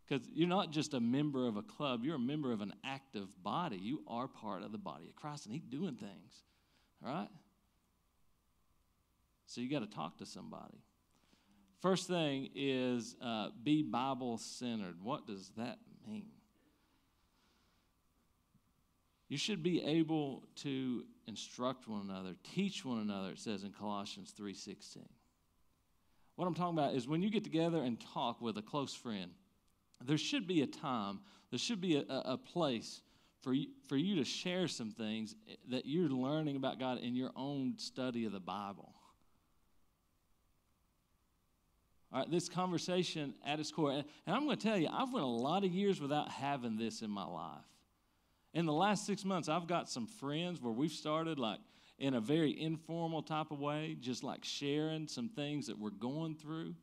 Because 0.07 0.27
you're 0.33 0.47
not 0.47 0.71
just 0.71 0.93
a 0.93 0.99
member 0.99 1.47
of 1.47 1.55
a 1.55 1.61
club, 1.61 2.03
you're 2.03 2.15
a 2.15 2.19
member 2.19 2.51
of 2.51 2.61
an 2.61 2.73
active 2.83 3.27
body. 3.41 3.77
You 3.77 4.01
are 4.07 4.27
part 4.27 4.63
of 4.63 4.71
the 4.71 4.77
body 4.77 5.07
of 5.07 5.15
Christ, 5.15 5.45
and 5.45 5.53
He's 5.53 5.63
doing 5.63 5.95
things, 5.95 6.43
all 7.03 7.11
right? 7.11 7.29
So 9.45 9.61
you 9.61 9.69
got 9.69 9.79
to 9.79 9.95
talk 9.95 10.17
to 10.17 10.25
somebody. 10.25 10.77
First 11.81 12.07
thing 12.07 12.49
is 12.53 13.15
uh, 13.23 13.49
be 13.63 13.81
Bible 13.81 14.37
centered. 14.37 15.01
What 15.01 15.25
does 15.25 15.51
that 15.57 15.77
mean? 16.07 16.31
You 19.29 19.37
should 19.37 19.61
be 19.61 19.83
able 19.83 20.43
to 20.57 21.05
instruct 21.27 21.87
one 21.87 22.01
another, 22.09 22.35
teach 22.43 22.83
one 22.83 22.99
another, 22.99 23.29
it 23.29 23.39
says 23.39 23.63
in 23.63 23.71
Colossians 23.71 24.33
3:16. 24.37 25.07
What 26.35 26.47
I'm 26.47 26.55
talking 26.55 26.77
about 26.77 26.95
is 26.95 27.07
when 27.07 27.21
you 27.21 27.29
get 27.29 27.43
together 27.43 27.83
and 27.83 27.99
talk 27.99 28.41
with 28.41 28.57
a 28.57 28.61
close 28.61 28.93
friend, 28.95 29.31
there 30.03 30.17
should 30.17 30.47
be 30.47 30.61
a 30.61 30.67
time, 30.67 31.19
there 31.51 31.59
should 31.59 31.79
be 31.79 31.97
a, 31.97 32.05
a 32.07 32.37
place 32.37 33.01
for 33.41 33.53
you, 33.53 33.67
for 33.87 33.97
you 33.97 34.15
to 34.15 34.23
share 34.23 34.67
some 34.67 34.91
things 34.91 35.35
that 35.69 35.85
you're 35.85 36.09
learning 36.09 36.55
about 36.55 36.79
God 36.79 36.97
in 36.99 37.15
your 37.15 37.31
own 37.35 37.77
study 37.77 38.25
of 38.25 38.31
the 38.31 38.39
Bible. 38.39 38.95
All 42.11 42.19
right, 42.19 42.31
this 42.31 42.49
conversation 42.49 43.35
at 43.45 43.59
its 43.59 43.71
core, 43.71 43.91
and 43.91 44.05
I'm 44.25 44.45
going 44.45 44.57
to 44.57 44.63
tell 44.63 44.77
you, 44.77 44.87
I've 44.91 45.13
went 45.13 45.25
a 45.25 45.27
lot 45.27 45.63
of 45.63 45.71
years 45.71 46.01
without 46.01 46.31
having 46.31 46.77
this 46.77 47.03
in 47.03 47.11
my 47.11 47.25
life. 47.25 47.68
In 48.53 48.65
the 48.65 48.73
last 48.73 49.05
six 49.05 49.23
months, 49.23 49.47
I've 49.47 49.67
got 49.67 49.89
some 49.89 50.07
friends 50.07 50.61
where 50.61 50.73
we've 50.73 50.91
started 50.91 51.37
like 51.37 51.59
in 51.99 52.13
a 52.13 52.21
very 52.21 52.59
informal 52.59 53.21
type 53.21 53.51
of 53.51 53.59
way, 53.59 53.95
just 53.99 54.23
like 54.23 54.43
sharing 54.43 55.07
some 55.07 55.29
things 55.29 55.67
that 55.67 55.77
we're 55.77 55.89
going 55.89 56.35
through, 56.35 56.73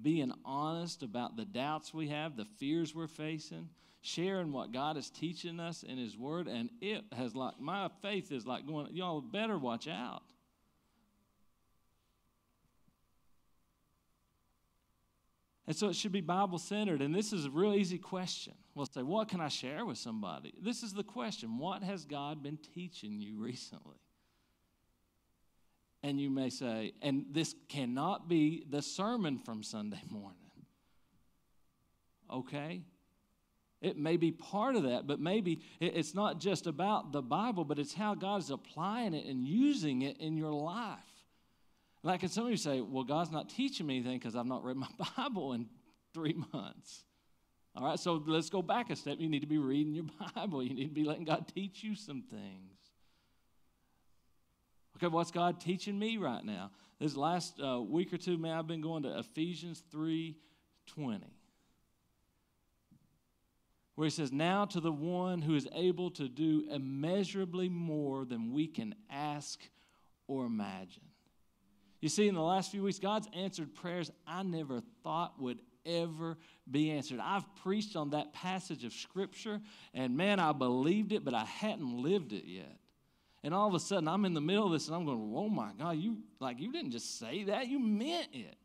being 0.00 0.32
honest 0.44 1.02
about 1.02 1.36
the 1.36 1.44
doubts 1.44 1.94
we 1.94 2.08
have, 2.08 2.36
the 2.36 2.44
fears 2.44 2.94
we're 2.94 3.06
facing, 3.06 3.68
sharing 4.00 4.52
what 4.52 4.72
God 4.72 4.96
is 4.96 5.10
teaching 5.10 5.60
us 5.60 5.82
in 5.82 5.96
His 5.96 6.16
Word, 6.16 6.46
and 6.46 6.70
it 6.80 7.04
has 7.12 7.34
like 7.34 7.58
my 7.60 7.88
faith 8.02 8.30
is 8.32 8.46
like 8.46 8.66
going, 8.66 8.88
y'all 8.94 9.20
better 9.20 9.58
watch 9.58 9.88
out. 9.88 10.22
And 15.68 15.76
so 15.76 15.88
it 15.88 15.96
should 15.96 16.12
be 16.12 16.22
Bible 16.22 16.58
centered. 16.58 17.02
And 17.02 17.14
this 17.14 17.30
is 17.30 17.44
a 17.44 17.50
real 17.50 17.74
easy 17.74 17.98
question. 17.98 18.54
We'll 18.78 18.86
say, 18.86 19.02
What 19.02 19.28
can 19.28 19.40
I 19.40 19.48
share 19.48 19.84
with 19.84 19.98
somebody? 19.98 20.54
This 20.62 20.84
is 20.84 20.92
the 20.92 21.02
question 21.02 21.58
What 21.58 21.82
has 21.82 22.04
God 22.04 22.44
been 22.44 22.58
teaching 22.74 23.20
you 23.20 23.36
recently? 23.40 23.96
And 26.04 26.20
you 26.20 26.30
may 26.30 26.48
say, 26.48 26.92
And 27.02 27.26
this 27.32 27.56
cannot 27.68 28.28
be 28.28 28.64
the 28.70 28.80
sermon 28.80 29.38
from 29.38 29.64
Sunday 29.64 30.00
morning. 30.08 30.38
Okay? 32.32 32.82
It 33.80 33.96
may 33.98 34.16
be 34.16 34.30
part 34.30 34.76
of 34.76 34.84
that, 34.84 35.08
but 35.08 35.18
maybe 35.18 35.60
it's 35.80 36.14
not 36.14 36.38
just 36.38 36.68
about 36.68 37.10
the 37.12 37.22
Bible, 37.22 37.64
but 37.64 37.80
it's 37.80 37.94
how 37.94 38.14
God 38.14 38.40
is 38.42 38.50
applying 38.50 39.12
it 39.12 39.26
and 39.26 39.44
using 39.44 40.02
it 40.02 40.18
in 40.18 40.36
your 40.36 40.52
life. 40.52 40.98
Like, 42.04 42.22
and 42.22 42.30
some 42.30 42.44
of 42.44 42.50
you 42.50 42.56
say, 42.56 42.80
well, 42.80 43.04
God's 43.04 43.30
not 43.32 43.48
teaching 43.48 43.86
me 43.86 43.96
anything 43.96 44.18
because 44.18 44.36
I've 44.36 44.46
not 44.46 44.62
read 44.64 44.76
my 44.76 44.88
Bible 45.16 45.52
in 45.52 45.66
three 46.12 46.36
months. 46.52 47.04
All 47.78 47.84
right, 47.84 47.98
so 47.98 48.20
let's 48.26 48.50
go 48.50 48.60
back 48.60 48.90
a 48.90 48.96
step. 48.96 49.18
You 49.20 49.28
need 49.28 49.40
to 49.40 49.46
be 49.46 49.58
reading 49.58 49.94
your 49.94 50.06
Bible, 50.34 50.64
you 50.64 50.74
need 50.74 50.88
to 50.88 50.94
be 50.94 51.04
letting 51.04 51.24
God 51.24 51.46
teach 51.54 51.84
you 51.84 51.94
some 51.94 52.22
things. 52.22 52.74
Okay, 54.96 55.06
what's 55.06 55.30
God 55.30 55.60
teaching 55.60 55.96
me 55.96 56.16
right 56.16 56.44
now? 56.44 56.72
This 56.98 57.16
last 57.16 57.60
uh, 57.60 57.80
week 57.80 58.12
or 58.12 58.16
two, 58.16 58.36
man, 58.36 58.58
I've 58.58 58.66
been 58.66 58.80
going 58.80 59.04
to 59.04 59.16
Ephesians 59.18 59.84
3 59.92 60.36
20 60.88 61.24
where 63.94 64.06
he 64.06 64.10
says, 64.10 64.30
Now 64.30 64.64
to 64.64 64.78
the 64.78 64.92
one 64.92 65.42
who 65.42 65.56
is 65.56 65.66
able 65.74 66.12
to 66.12 66.28
do 66.28 66.64
immeasurably 66.70 67.68
more 67.68 68.24
than 68.24 68.52
we 68.52 68.68
can 68.68 68.94
ask 69.10 69.60
or 70.28 70.46
imagine. 70.46 71.02
You 72.00 72.08
see, 72.08 72.28
in 72.28 72.36
the 72.36 72.40
last 72.40 72.70
few 72.70 72.84
weeks, 72.84 73.00
God's 73.00 73.26
answered 73.32 73.74
prayers 73.74 74.12
I 74.24 74.44
never 74.44 74.82
thought 75.02 75.40
would 75.40 75.58
ever 75.88 76.36
be 76.70 76.90
answered. 76.90 77.20
I've 77.20 77.44
preached 77.56 77.96
on 77.96 78.10
that 78.10 78.32
passage 78.32 78.84
of 78.84 78.92
Scripture, 78.92 79.60
and 79.94 80.16
man, 80.16 80.38
I 80.38 80.52
believed 80.52 81.12
it, 81.12 81.24
but 81.24 81.34
I 81.34 81.44
hadn't 81.44 82.02
lived 82.02 82.32
it 82.32 82.44
yet. 82.44 82.76
And 83.42 83.54
all 83.54 83.68
of 83.68 83.74
a 83.74 83.80
sudden, 83.80 84.08
I'm 84.08 84.24
in 84.24 84.34
the 84.34 84.40
middle 84.40 84.66
of 84.66 84.72
this, 84.72 84.88
and 84.88 84.96
I'm 84.96 85.04
going, 85.04 85.32
"Oh 85.34 85.48
my 85.48 85.72
God, 85.78 85.96
you 85.96 86.18
like 86.40 86.60
you 86.60 86.72
didn't 86.72 86.90
just 86.90 87.18
say 87.18 87.44
that; 87.44 87.68
you 87.68 87.78
meant 87.78 88.28
it." 88.32 88.56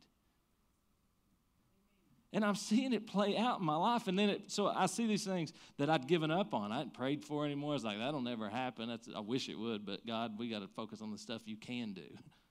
And 2.32 2.44
I'm 2.44 2.56
seeing 2.56 2.92
it 2.92 3.06
play 3.06 3.36
out 3.36 3.60
in 3.60 3.64
my 3.64 3.76
life, 3.76 4.08
and 4.08 4.18
then 4.18 4.28
it, 4.28 4.50
so 4.50 4.66
I 4.66 4.86
see 4.86 5.06
these 5.06 5.24
things 5.24 5.52
that 5.78 5.88
I'd 5.88 6.08
given 6.08 6.32
up 6.32 6.52
on. 6.52 6.72
I 6.72 6.78
hadn't 6.78 6.94
prayed 6.94 7.22
for 7.22 7.46
anymore. 7.46 7.70
I 7.70 7.74
was 7.74 7.84
like, 7.84 7.98
"That'll 7.98 8.20
never 8.20 8.48
happen." 8.48 8.88
That's, 8.88 9.08
I 9.14 9.20
wish 9.20 9.48
it 9.48 9.56
would, 9.56 9.86
but 9.86 10.04
God, 10.04 10.38
we 10.38 10.48
got 10.48 10.60
to 10.60 10.68
focus 10.68 11.00
on 11.00 11.12
the 11.12 11.18
stuff 11.18 11.42
you 11.46 11.56
can 11.56 11.92
do. 11.92 12.02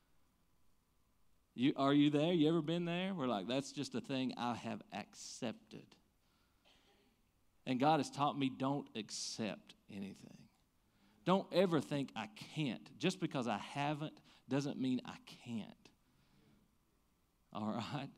You, 1.56 1.74
are 1.78 1.94
you 1.94 2.10
there? 2.10 2.34
You 2.34 2.50
ever 2.50 2.62
been 2.62 2.86
there? 2.86 3.13
We're 3.13 3.28
like, 3.28 3.48
that's 3.48 3.72
just 3.72 3.94
a 3.96 4.02
thing 4.02 4.34
I 4.38 4.56
have 4.56 4.82
accepted. 4.92 5.86
And 7.66 7.80
God 7.80 8.00
has 8.00 8.10
taught 8.10 8.38
me 8.38 8.50
don't 8.50 8.88
accept 8.96 9.76
anything. 9.92 10.38
Don't 11.26 11.48
ever 11.54 11.80
think 11.80 12.10
I 12.16 12.28
can't. 12.56 12.89
Just 13.00 13.20
because 13.20 13.48
I 13.48 13.58
haven't 13.58 14.13
doesn't 14.50 14.80
mean 14.80 15.02
I 15.06 15.16
can't. 15.46 15.70
All 17.54 17.82
right? 17.94 18.10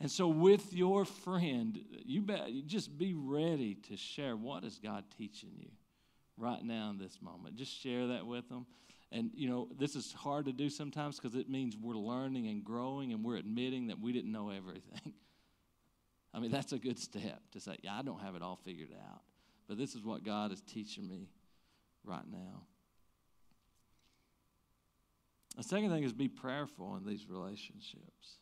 And 0.00 0.10
so, 0.10 0.28
with 0.28 0.74
your 0.74 1.04
friend, 1.04 1.78
you, 2.04 2.20
bet, 2.20 2.50
you 2.50 2.62
just 2.62 2.98
be 2.98 3.14
ready 3.14 3.76
to 3.88 3.96
share 3.96 4.36
what 4.36 4.64
is 4.64 4.78
God 4.82 5.04
teaching 5.16 5.52
you 5.56 5.70
right 6.36 6.62
now 6.62 6.90
in 6.90 6.98
this 6.98 7.18
moment. 7.22 7.56
Just 7.56 7.80
share 7.80 8.08
that 8.08 8.26
with 8.26 8.48
them. 8.48 8.66
And, 9.14 9.30
you 9.32 9.48
know, 9.48 9.68
this 9.78 9.94
is 9.94 10.12
hard 10.12 10.46
to 10.46 10.52
do 10.52 10.68
sometimes 10.68 11.20
because 11.20 11.36
it 11.36 11.48
means 11.48 11.76
we're 11.80 11.94
learning 11.94 12.48
and 12.48 12.64
growing 12.64 13.12
and 13.12 13.24
we're 13.24 13.36
admitting 13.36 13.86
that 13.86 14.00
we 14.00 14.12
didn't 14.12 14.32
know 14.32 14.50
everything. 14.50 15.14
I 16.34 16.40
mean, 16.40 16.50
that's 16.50 16.72
a 16.72 16.78
good 16.78 16.98
step 16.98 17.40
to 17.52 17.60
say, 17.60 17.76
yeah, 17.84 17.94
I 17.96 18.02
don't 18.02 18.20
have 18.20 18.34
it 18.34 18.42
all 18.42 18.58
figured 18.64 18.88
out. 18.92 19.20
But 19.68 19.78
this 19.78 19.94
is 19.94 20.02
what 20.02 20.24
God 20.24 20.50
is 20.50 20.60
teaching 20.62 21.08
me 21.08 21.28
right 22.02 22.24
now. 22.28 22.62
The 25.56 25.62
second 25.62 25.90
thing 25.90 26.02
is 26.02 26.12
be 26.12 26.26
prayerful 26.26 26.96
in 26.96 27.06
these 27.06 27.26
relationships. 27.28 28.38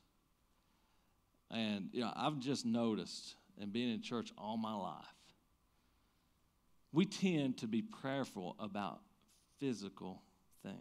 And, 1.50 1.90
you 1.92 2.00
know, 2.00 2.14
I've 2.16 2.38
just 2.38 2.64
noticed, 2.64 3.34
and 3.60 3.70
being 3.74 3.92
in 3.92 4.00
church 4.00 4.32
all 4.38 4.56
my 4.56 4.72
life, 4.72 5.04
we 6.92 7.04
tend 7.04 7.58
to 7.58 7.66
be 7.66 7.82
prayerful 7.82 8.56
about 8.58 9.00
physical 9.60 10.22
things. 10.62 10.76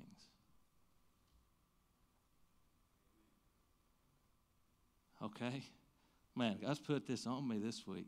Okay? 5.23 5.63
Man, 6.35 6.57
God's 6.61 6.79
put 6.79 7.05
this 7.05 7.27
on 7.27 7.47
me 7.47 7.57
this 7.57 7.85
week. 7.85 8.07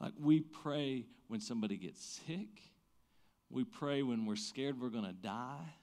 Like, 0.00 0.12
we 0.18 0.40
pray 0.40 1.06
when 1.28 1.40
somebody 1.40 1.76
gets 1.76 2.20
sick. 2.26 2.62
We 3.50 3.64
pray 3.64 4.02
when 4.02 4.26
we're 4.26 4.36
scared 4.36 4.80
we're 4.80 4.90
going 4.90 5.04
to 5.04 5.12
die. 5.12 5.74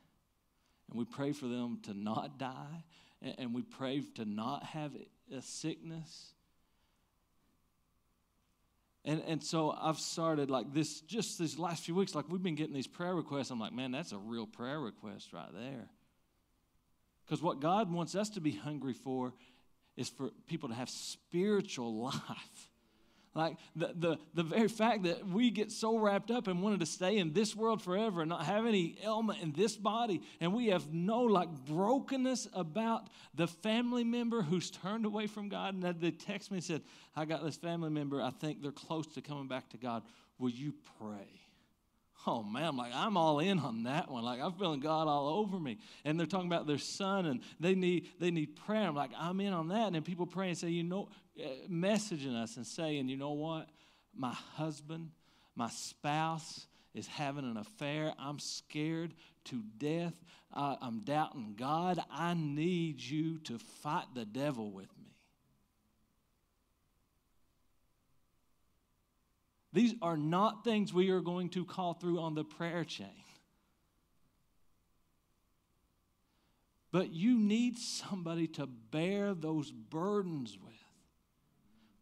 And 0.90 1.00
we 1.00 1.06
pray 1.06 1.32
for 1.32 1.48
them 1.48 1.80
to 1.84 1.94
not 1.94 2.38
die. 2.38 2.84
And 3.22 3.54
we 3.54 3.62
pray 3.64 4.02
to 4.16 4.26
not 4.26 4.64
have 4.64 4.92
a 5.36 5.42
sickness. 5.42 6.35
And, 9.06 9.22
and 9.28 9.44
so 9.44 9.72
I've 9.72 10.00
started 10.00 10.50
like 10.50 10.74
this, 10.74 11.02
just 11.02 11.38
these 11.38 11.60
last 11.60 11.86
few 11.86 11.94
weeks, 11.94 12.16
like 12.16 12.26
we've 12.28 12.42
been 12.42 12.56
getting 12.56 12.74
these 12.74 12.88
prayer 12.88 13.14
requests. 13.14 13.52
I'm 13.52 13.60
like, 13.60 13.72
man, 13.72 13.92
that's 13.92 14.12
a 14.12 14.18
real 14.18 14.48
prayer 14.48 14.80
request 14.80 15.32
right 15.32 15.54
there. 15.54 15.90
Because 17.24 17.42
what 17.42 17.60
God 17.60 17.92
wants 17.92 18.16
us 18.16 18.30
to 18.32 18.42
be 18.42 18.52
hungry 18.52 18.94
for 18.94 19.34
is 19.96 20.10
for 20.10 20.32
people 20.48 20.70
to 20.70 20.76
have 20.76 20.90
spiritual 20.90 21.96
life. 22.04 22.72
Like 23.36 23.58
the, 23.76 23.94
the, 23.94 24.18
the 24.34 24.44
very 24.44 24.70
fact 24.70 25.04
that 25.04 25.28
we 25.28 25.52
get 25.52 25.70
so 25.70 25.98
wrapped 25.98 26.32
up 26.32 26.48
and 26.48 26.64
wanted 26.64 26.80
to 26.80 26.86
stay 26.86 27.18
in 27.18 27.34
this 27.34 27.54
world 27.54 27.82
forever 27.82 28.22
and 28.22 28.30
not 28.30 28.46
have 28.46 28.66
any 28.66 28.98
ailment 29.04 29.42
in 29.42 29.52
this 29.52 29.76
body, 29.76 30.22
and 30.40 30.54
we 30.54 30.68
have 30.68 30.94
no 30.94 31.22
like 31.22 31.50
brokenness 31.66 32.48
about 32.54 33.10
the 33.36 33.46
family 33.46 34.06
member 34.06 34.42
who's 34.42 34.72
turned 34.72 35.06
away 35.06 35.28
from 35.28 35.50
God. 35.50 35.74
And 35.76 35.84
they 36.00 36.12
text 36.12 36.50
me 36.50 36.58
and 36.58 36.64
said, 36.64 36.82
I 37.14 37.26
got 37.26 37.44
this 37.44 37.58
family 37.58 37.90
member, 37.90 38.22
I 38.22 38.30
think 38.30 38.62
they're 38.62 38.72
close 38.72 39.06
to 39.08 39.22
coming 39.22 39.48
back 39.48 39.68
to 39.70 39.78
God. 39.78 40.04
Will 40.40 40.50
you 40.50 40.74
pray? 41.00 41.45
Oh 42.28 42.44
man, 42.44 42.76
like, 42.76 42.92
I'm 42.94 43.18
all 43.18 43.40
in 43.40 43.60
on 43.60 43.84
that 43.84 44.10
one. 44.10 44.24
Like 44.24 44.42
I'm 44.42 44.54
feeling 44.54 44.80
God 44.80 45.08
all 45.08 45.28
over 45.28 45.60
me. 45.60 45.78
And 46.04 46.20
they're 46.20 46.28
talking 46.28 46.48
about 46.48 46.66
their 46.66 46.78
son 46.78 47.26
and 47.26 47.42
they 47.60 47.76
need 47.76 48.10
they 48.20 48.32
need 48.32 48.56
prayer. 48.56 48.88
I'm 48.88 48.96
like, 48.96 49.12
I'm 49.18 49.40
in 49.42 49.54
on 49.54 49.68
that. 49.70 49.88
And 49.88 49.96
then 49.96 50.02
people 50.04 50.26
pray 50.26 50.50
and 50.50 50.58
say, 50.58 50.70
you 50.70 50.84
know, 50.84 51.10
uh, 51.40 51.48
messaging 51.70 52.36
us 52.36 52.58
and 52.58 52.66
saying, 52.66 53.10
you 53.10 53.18
know 53.18 53.34
what? 53.34 53.70
My 54.16 54.34
husband, 54.34 55.12
my 55.56 55.70
spouse 55.70 56.68
is 56.94 57.08
having 57.08 57.44
an 57.44 57.58
affair. 57.58 58.14
I'm 58.18 58.40
scared 58.40 59.14
to 59.46 59.62
death. 59.78 60.14
I'm 60.54 61.02
doubting 61.02 61.56
God. 61.58 62.00
I 62.10 62.34
need 62.34 63.02
you 63.02 63.40
to 63.40 63.60
fight 63.60 64.06
the 64.16 64.24
devil 64.24 64.72
with 64.72 64.88
me. 64.98 65.15
These 69.76 69.94
are 70.02 70.16
not 70.16 70.64
things 70.64 70.94
we 70.94 71.10
are 71.10 71.20
going 71.20 71.50
to 71.50 71.66
call 71.66 71.96
through 71.96 72.22
on 72.22 72.34
the 72.34 72.46
prayer 72.46 72.86
chain. 72.86 73.10
But 76.94 77.12
you 77.12 77.38
need 77.38 77.78
somebody 77.78 78.48
to 78.48 78.68
bear 78.68 79.34
those 79.34 79.72
burdens 79.72 80.58
with, 80.64 80.72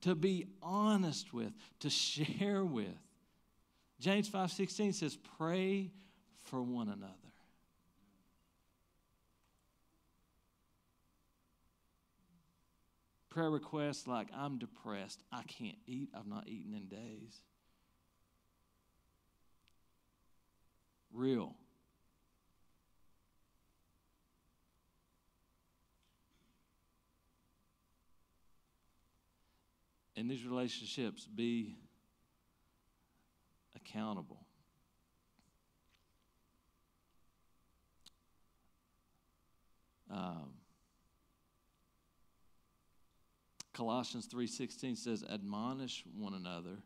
to 0.01 0.13
be 0.13 0.45
honest 0.61 1.33
with, 1.33 1.51
to 1.79 1.89
share 1.89 2.63
with. 2.63 2.99
James 3.99 4.29
5:16 4.29 4.93
says, 4.93 5.17
"Pray 5.37 5.89
for 6.43 6.61
one 6.61 6.89
another." 6.89 7.15
prayer 13.31 13.49
requests 13.49 14.05
like, 14.05 14.27
I'm 14.31 14.59
depressed. 14.59 15.23
I 15.31 15.41
can't 15.41 15.79
eat. 15.87 16.09
I've 16.13 16.27
not 16.27 16.47
eaten 16.47 16.75
in 16.75 16.85
days. 16.85 17.41
Real. 21.13 21.55
In 30.15 30.27
these 30.27 30.45
relationships, 30.45 31.25
be 31.27 31.75
accountable. 33.75 34.45
Um, 40.09 40.53
Colossians 43.73 44.27
3:16 44.27 44.95
says 44.95 45.23
admonish 45.23 46.05
one 46.15 46.35
another. 46.35 46.83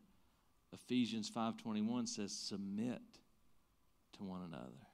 Ephesians 0.72 1.28
5:21 1.30 2.06
says 2.06 2.32
submit 2.32 3.02
to 4.18 4.24
one 4.24 4.42
another. 4.42 4.86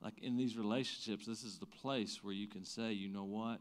Like 0.00 0.18
in 0.22 0.36
these 0.36 0.56
relationships, 0.56 1.26
this 1.26 1.44
is 1.44 1.58
the 1.58 1.66
place 1.66 2.20
where 2.22 2.34
you 2.34 2.48
can 2.48 2.64
say, 2.64 2.92
you 2.92 3.08
know 3.08 3.24
what? 3.24 3.60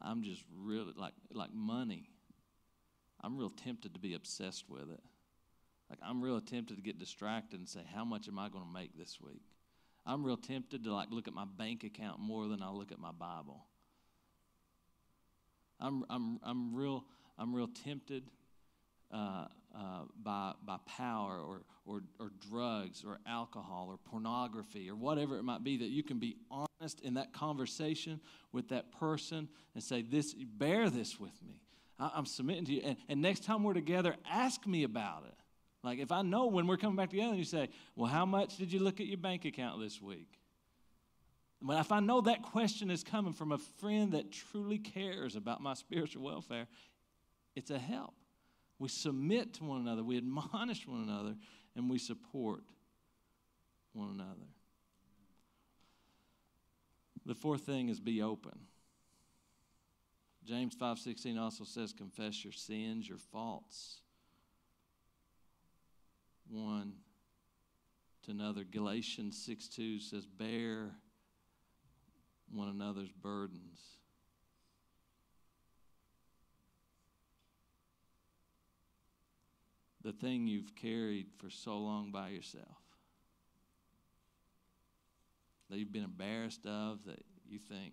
I'm 0.00 0.22
just 0.22 0.42
really 0.54 0.92
like 0.96 1.14
like 1.32 1.54
money. 1.54 2.10
I'm 3.22 3.38
real 3.38 3.50
tempted 3.50 3.94
to 3.94 4.00
be 4.00 4.14
obsessed 4.14 4.68
with 4.68 4.90
it. 4.90 5.02
Like 5.88 5.98
I'm 6.02 6.22
real 6.22 6.40
tempted 6.40 6.76
to 6.76 6.82
get 6.82 6.98
distracted 6.98 7.58
and 7.58 7.68
say, 7.68 7.80
how 7.94 8.04
much 8.04 8.28
am 8.28 8.38
I 8.38 8.48
going 8.48 8.64
to 8.64 8.72
make 8.72 8.96
this 8.96 9.18
week? 9.20 9.42
I'm 10.04 10.24
real 10.24 10.36
tempted 10.36 10.84
to 10.84 10.94
like 10.94 11.08
look 11.10 11.26
at 11.26 11.34
my 11.34 11.44
bank 11.44 11.84
account 11.84 12.20
more 12.20 12.46
than 12.48 12.62
I 12.62 12.70
look 12.70 12.92
at 12.92 12.98
my 12.98 13.12
Bible. 13.12 13.64
I'm, 15.80 16.04
I'm, 16.08 16.38
I'm, 16.42 16.74
real, 16.74 17.04
I'm 17.38 17.54
real 17.54 17.68
tempted 17.68 18.24
uh, 19.12 19.46
uh, 19.76 20.04
by, 20.22 20.52
by 20.64 20.78
power 20.86 21.38
or, 21.38 21.62
or, 21.84 22.02
or 22.18 22.30
drugs 22.48 23.04
or 23.06 23.18
alcohol 23.26 23.88
or 23.90 23.98
pornography 24.10 24.88
or 24.88 24.94
whatever 24.94 25.36
it 25.36 25.42
might 25.42 25.62
be 25.62 25.76
that 25.76 25.88
you 25.88 26.02
can 26.02 26.18
be 26.18 26.36
honest 26.50 27.00
in 27.00 27.14
that 27.14 27.32
conversation 27.34 28.20
with 28.52 28.68
that 28.68 28.90
person 28.92 29.48
and 29.74 29.82
say, 29.82 30.00
this, 30.00 30.34
bear 30.34 30.88
this 30.88 31.20
with 31.20 31.42
me. 31.46 31.60
I, 31.98 32.10
I'm 32.14 32.26
submitting 32.26 32.64
to 32.66 32.72
you. 32.72 32.82
And, 32.84 32.96
and 33.08 33.20
next 33.20 33.44
time 33.44 33.62
we're 33.64 33.74
together, 33.74 34.16
ask 34.30 34.66
me 34.66 34.82
about 34.84 35.24
it. 35.26 35.34
Like 35.82 35.98
if 35.98 36.10
I 36.10 36.22
know 36.22 36.46
when 36.46 36.66
we're 36.66 36.78
coming 36.78 36.96
back 36.96 37.10
together 37.10 37.28
and 37.28 37.38
you 37.38 37.44
say, 37.44 37.68
well, 37.94 38.10
how 38.10 38.24
much 38.24 38.56
did 38.56 38.72
you 38.72 38.80
look 38.80 39.00
at 39.00 39.06
your 39.06 39.18
bank 39.18 39.44
account 39.44 39.80
this 39.80 40.00
week? 40.00 40.38
When 41.60 41.78
if 41.78 41.92
I 41.92 42.00
know 42.00 42.22
that 42.22 42.42
question 42.42 42.90
is 42.90 43.04
coming 43.04 43.32
from 43.32 43.52
a 43.52 43.58
friend 43.58 44.12
that 44.12 44.32
truly 44.32 44.78
cares 44.78 45.36
about 45.36 45.60
my 45.60 45.74
spiritual 45.74 46.22
welfare, 46.22 46.66
it's 47.54 47.70
a 47.70 47.78
help. 47.78 48.14
We 48.78 48.88
submit 48.88 49.54
to 49.54 49.64
one 49.64 49.80
another, 49.80 50.04
we 50.04 50.18
admonish 50.18 50.86
one 50.86 51.02
another, 51.02 51.34
and 51.74 51.88
we 51.88 51.98
support 51.98 52.62
one 53.92 54.10
another. 54.10 54.48
The 57.24 57.34
fourth 57.34 57.62
thing 57.62 57.88
is 57.88 57.98
be 57.98 58.22
open. 58.22 58.58
James 60.44 60.76
5:16 60.76 61.40
also 61.40 61.64
says 61.64 61.92
confess 61.92 62.44
your 62.44 62.52
sins, 62.52 63.08
your 63.08 63.18
faults 63.18 64.00
one 66.48 66.92
to 68.24 68.30
another. 68.30 68.64
Galatians 68.64 69.36
6 69.44 69.68
2 69.68 70.00
says, 70.00 70.26
Bear 70.26 70.90
one 72.52 72.68
another's 72.68 73.10
burdens. 73.10 73.80
The 80.06 80.12
thing 80.12 80.46
you've 80.46 80.76
carried 80.76 81.26
for 81.36 81.50
so 81.50 81.78
long 81.78 82.12
by 82.12 82.28
yourself, 82.28 82.76
that 85.68 85.78
you've 85.78 85.92
been 85.92 86.04
embarrassed 86.04 86.64
of, 86.64 87.04
that 87.06 87.24
you 87.44 87.58
think, 87.58 87.92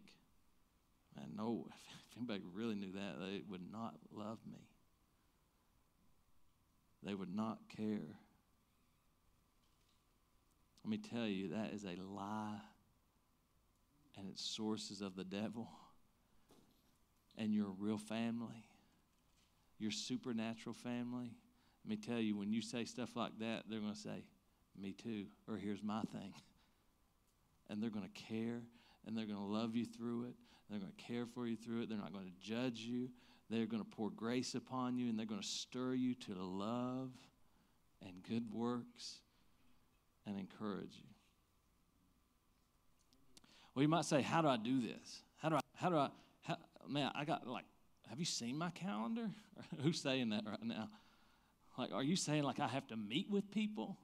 man, 1.16 1.30
no, 1.36 1.66
if 2.12 2.18
anybody 2.18 2.42
really 2.54 2.76
knew 2.76 2.92
that, 2.92 3.16
they 3.20 3.42
would 3.50 3.64
not 3.72 3.96
love 4.16 4.38
me. 4.46 4.60
They 7.02 7.16
would 7.16 7.36
not 7.36 7.58
care. 7.76 8.20
Let 10.84 10.92
me 10.92 11.00
tell 11.00 11.26
you, 11.26 11.50
that 11.50 11.74
is 11.74 11.84
a 11.84 12.00
lie, 12.00 12.62
and 14.20 14.28
it's 14.30 14.46
sources 14.46 15.02
of 15.02 15.16
the 15.16 15.24
devil. 15.24 15.68
And 17.40 17.56
your 17.56 17.74
real 17.80 17.98
family, 17.98 18.68
your 19.80 19.90
supernatural 19.90 20.76
family. 20.76 21.32
Let 21.84 21.90
me 21.90 21.98
tell 21.98 22.20
you, 22.20 22.38
when 22.38 22.52
you 22.52 22.62
say 22.62 22.86
stuff 22.86 23.16
like 23.16 23.38
that, 23.40 23.64
they're 23.70 23.80
going 23.80 23.94
to 23.94 24.00
say, 24.00 24.24
Me 24.80 24.94
too, 24.94 25.26
or 25.48 25.58
here's 25.58 25.84
my 25.84 26.02
thing. 26.12 26.34
And 27.70 27.82
they're 27.82 27.90
going 27.90 28.06
to 28.06 28.22
care, 28.22 28.62
and 29.06 29.18
they're 29.18 29.26
going 29.26 29.40
to 29.40 29.44
love 29.46 29.76
you 29.76 29.86
through 29.86 30.26
it. 30.26 30.36
They're 30.70 30.80
going 30.80 30.92
to 30.92 31.04
care 31.04 31.26
for 31.26 31.46
you 31.46 31.56
through 31.56 31.84
it. 31.84 31.90
They're 31.90 31.98
not 31.98 32.14
going 32.14 32.26
to 32.26 32.48
judge 32.48 32.80
you. 32.80 33.10
They're 33.50 33.66
going 33.66 33.84
to 33.84 33.90
pour 33.90 34.10
grace 34.10 34.56
upon 34.56 34.98
you, 34.98 35.10
and 35.10 35.20
they're 35.20 35.26
going 35.26 35.42
to 35.42 35.48
stir 35.48 35.94
you 35.94 36.16
to 36.16 36.34
love 36.34 37.12
and 38.02 38.24
good 38.28 38.52
works 38.52 39.20
and 40.26 40.40
encourage 40.40 40.96
you. 40.96 41.10
Well, 43.76 43.84
you 43.84 43.90
might 43.90 44.06
say, 44.06 44.22
How 44.22 44.42
do 44.42 44.48
I 44.48 44.58
do 44.58 44.82
this? 44.82 45.22
How 45.38 45.50
do 45.50 45.56
I, 45.56 45.60
how 45.76 45.90
do 45.90 45.98
I, 45.98 46.10
how, 46.42 46.58
man, 46.88 47.12
I 47.14 47.26
got 47.26 47.46
like, 47.48 47.66
have 48.10 48.20
you 48.20 48.26
seen 48.26 48.58
my 48.58 48.70
calendar? 48.70 49.30
Who's 49.82 50.00
saying 50.00 50.30
that 50.30 50.44
right 50.46 50.64
now? 50.64 50.90
Like, 51.78 51.92
are 51.92 52.04
you 52.04 52.16
saying 52.16 52.44
like 52.44 52.60
I 52.60 52.68
have 52.68 52.88
to 52.88 52.96
meet 52.96 53.30
with 53.30 53.50
people? 53.52 53.98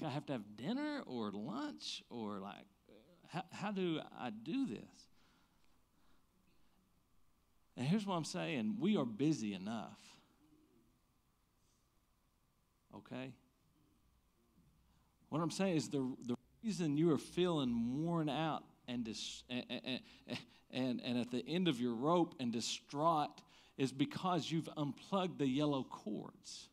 Like 0.00 0.10
I 0.10 0.14
have 0.14 0.26
to 0.26 0.32
have 0.32 0.56
dinner 0.56 1.02
or 1.06 1.30
lunch 1.32 2.02
or 2.10 2.38
like, 2.38 2.66
how, 3.28 3.42
how 3.52 3.72
do 3.72 4.00
I 4.18 4.30
do 4.30 4.66
this? 4.66 5.08
And 7.76 7.86
here's 7.86 8.06
what 8.06 8.14
I'm 8.14 8.24
saying 8.24 8.76
we 8.80 8.96
are 8.96 9.04
busy 9.04 9.54
enough. 9.54 9.98
Okay? 12.96 13.32
What 15.30 15.40
I'm 15.40 15.50
saying 15.50 15.76
is 15.76 15.88
the, 15.88 16.14
the 16.26 16.36
reason 16.62 16.96
you 16.96 17.12
are 17.12 17.18
feeling 17.18 18.04
worn 18.04 18.28
out 18.28 18.62
and, 18.86 19.04
dis, 19.04 19.42
and, 19.50 19.64
and, 20.70 21.00
and 21.04 21.18
at 21.18 21.30
the 21.32 21.44
end 21.48 21.66
of 21.66 21.80
your 21.80 21.94
rope 21.94 22.36
and 22.38 22.52
distraught 22.52 23.40
is 23.76 23.90
because 23.90 24.48
you've 24.48 24.68
unplugged 24.76 25.40
the 25.40 25.48
yellow 25.48 25.82
cords. 25.82 26.68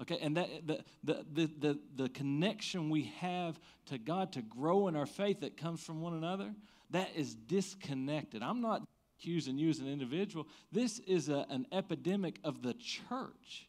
Okay, 0.00 0.18
and 0.20 0.36
that 0.36 0.48
the, 0.66 0.84
the, 1.04 1.50
the, 1.60 1.78
the, 1.94 2.08
connection 2.08 2.90
we 2.90 3.12
have 3.18 3.60
to 3.86 3.98
God 3.98 4.32
to 4.32 4.42
grow 4.42 4.88
in 4.88 4.96
our 4.96 5.06
faith 5.06 5.40
that 5.40 5.56
comes 5.56 5.80
from 5.80 6.00
one 6.00 6.14
another, 6.14 6.52
that 6.90 7.10
is 7.14 7.34
disconnected. 7.34 8.42
I'm 8.42 8.60
not 8.60 8.82
accusing 9.18 9.58
you 9.58 9.70
as 9.70 9.78
an 9.78 9.86
individual. 9.86 10.48
This 10.72 10.98
is 11.00 11.28
a, 11.28 11.46
an 11.50 11.66
epidemic 11.70 12.40
of 12.42 12.62
the 12.62 12.74
church. 12.74 13.68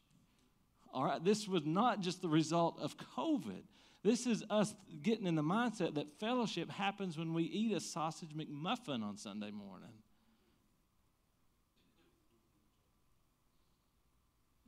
All 0.92 1.04
right, 1.04 1.22
this 1.22 1.46
was 1.46 1.64
not 1.64 2.00
just 2.00 2.22
the 2.22 2.28
result 2.28 2.78
of 2.80 2.96
COVID. 3.16 3.62
This 4.02 4.26
is 4.26 4.44
us 4.50 4.74
getting 5.02 5.26
in 5.26 5.34
the 5.34 5.42
mindset 5.42 5.94
that 5.94 6.20
fellowship 6.20 6.70
happens 6.70 7.16
when 7.16 7.32
we 7.32 7.44
eat 7.44 7.76
a 7.76 7.80
sausage 7.80 8.30
McMuffin 8.30 9.02
on 9.02 9.16
Sunday 9.16 9.50
morning. 9.50 9.90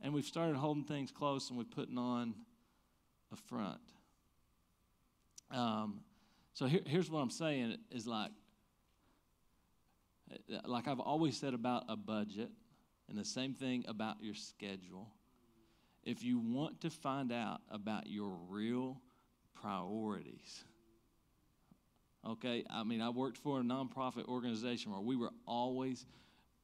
And 0.07 0.13
we've 0.13 0.23
started 0.23 0.55
holding 0.55 0.85
things 0.85 1.11
close 1.11 1.49
and 1.49 1.57
we're 1.57 1.65
putting 1.65 1.97
on 1.97 2.33
a 3.33 3.35
front. 3.35 3.81
Um, 5.51 5.99
so 6.53 6.65
here, 6.65 6.79
here's 6.85 7.11
what 7.11 7.19
I'm 7.19 7.29
saying 7.29 7.75
is 7.91 8.07
like, 8.07 8.31
like 10.63 10.87
I've 10.87 11.01
always 11.01 11.35
said 11.37 11.53
about 11.53 11.83
a 11.89 11.97
budget, 11.97 12.49
and 13.09 13.17
the 13.17 13.25
same 13.25 13.53
thing 13.53 13.83
about 13.85 14.15
your 14.21 14.33
schedule. 14.33 15.09
If 16.05 16.23
you 16.23 16.39
want 16.39 16.79
to 16.83 16.89
find 16.89 17.33
out 17.33 17.59
about 17.69 18.07
your 18.07 18.29
real 18.47 19.01
priorities. 19.61 20.63
Okay, 22.25 22.63
I 22.69 22.85
mean, 22.85 23.01
I 23.01 23.09
worked 23.09 23.39
for 23.39 23.59
a 23.59 23.61
nonprofit 23.61 24.29
organization 24.29 24.93
where 24.93 25.01
we 25.01 25.17
were 25.17 25.31
always 25.45 26.05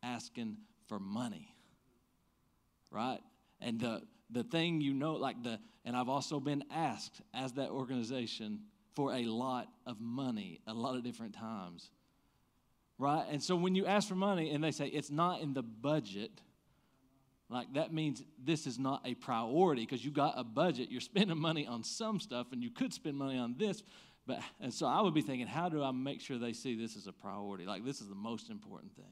asking 0.01 0.59
for 0.87 0.97
money, 0.97 1.53
right? 2.89 3.19
And 3.63 3.79
the 3.79 4.01
the 4.33 4.43
thing 4.43 4.81
you 4.81 4.93
know, 4.93 5.13
like 5.13 5.41
the, 5.43 5.59
and 5.85 5.95
I've 5.95 6.09
also 6.09 6.39
been 6.39 6.63
asked 6.71 7.21
as 7.33 7.53
that 7.53 7.69
organization 7.69 8.61
for 8.95 9.13
a 9.13 9.23
lot 9.25 9.67
of 9.85 9.99
money 9.99 10.59
a 10.67 10.73
lot 10.73 10.95
of 10.95 11.03
different 11.03 11.33
times, 11.33 11.89
right? 12.97 13.25
And 13.29 13.41
so 13.41 13.55
when 13.55 13.75
you 13.75 13.85
ask 13.85 14.07
for 14.07 14.15
money 14.15 14.51
and 14.51 14.63
they 14.63 14.71
say 14.71 14.87
it's 14.87 15.11
not 15.11 15.41
in 15.41 15.53
the 15.53 15.63
budget, 15.63 16.31
like 17.49 17.73
that 17.73 17.93
means 17.93 18.23
this 18.43 18.65
is 18.65 18.79
not 18.79 19.01
a 19.05 19.13
priority 19.15 19.83
because 19.83 20.03
you 20.03 20.11
got 20.11 20.33
a 20.37 20.43
budget. 20.43 20.89
You're 20.91 21.01
spending 21.01 21.37
money 21.37 21.67
on 21.67 21.83
some 21.83 22.19
stuff 22.19 22.47
and 22.51 22.63
you 22.63 22.71
could 22.71 22.93
spend 22.93 23.17
money 23.17 23.37
on 23.37 23.55
this. 23.57 23.83
But 24.25 24.39
and 24.61 24.73
so 24.73 24.87
I 24.87 25.01
would 25.01 25.13
be 25.13 25.21
thinking, 25.21 25.47
how 25.47 25.69
do 25.69 25.83
I 25.83 25.91
make 25.91 26.21
sure 26.21 26.37
they 26.37 26.53
see 26.53 26.75
this 26.75 26.95
as 26.95 27.07
a 27.07 27.13
priority? 27.13 27.65
Like 27.65 27.83
this 27.85 27.99
is 27.99 28.07
the 28.07 28.15
most 28.15 28.49
important 28.49 28.95
thing. 28.95 29.11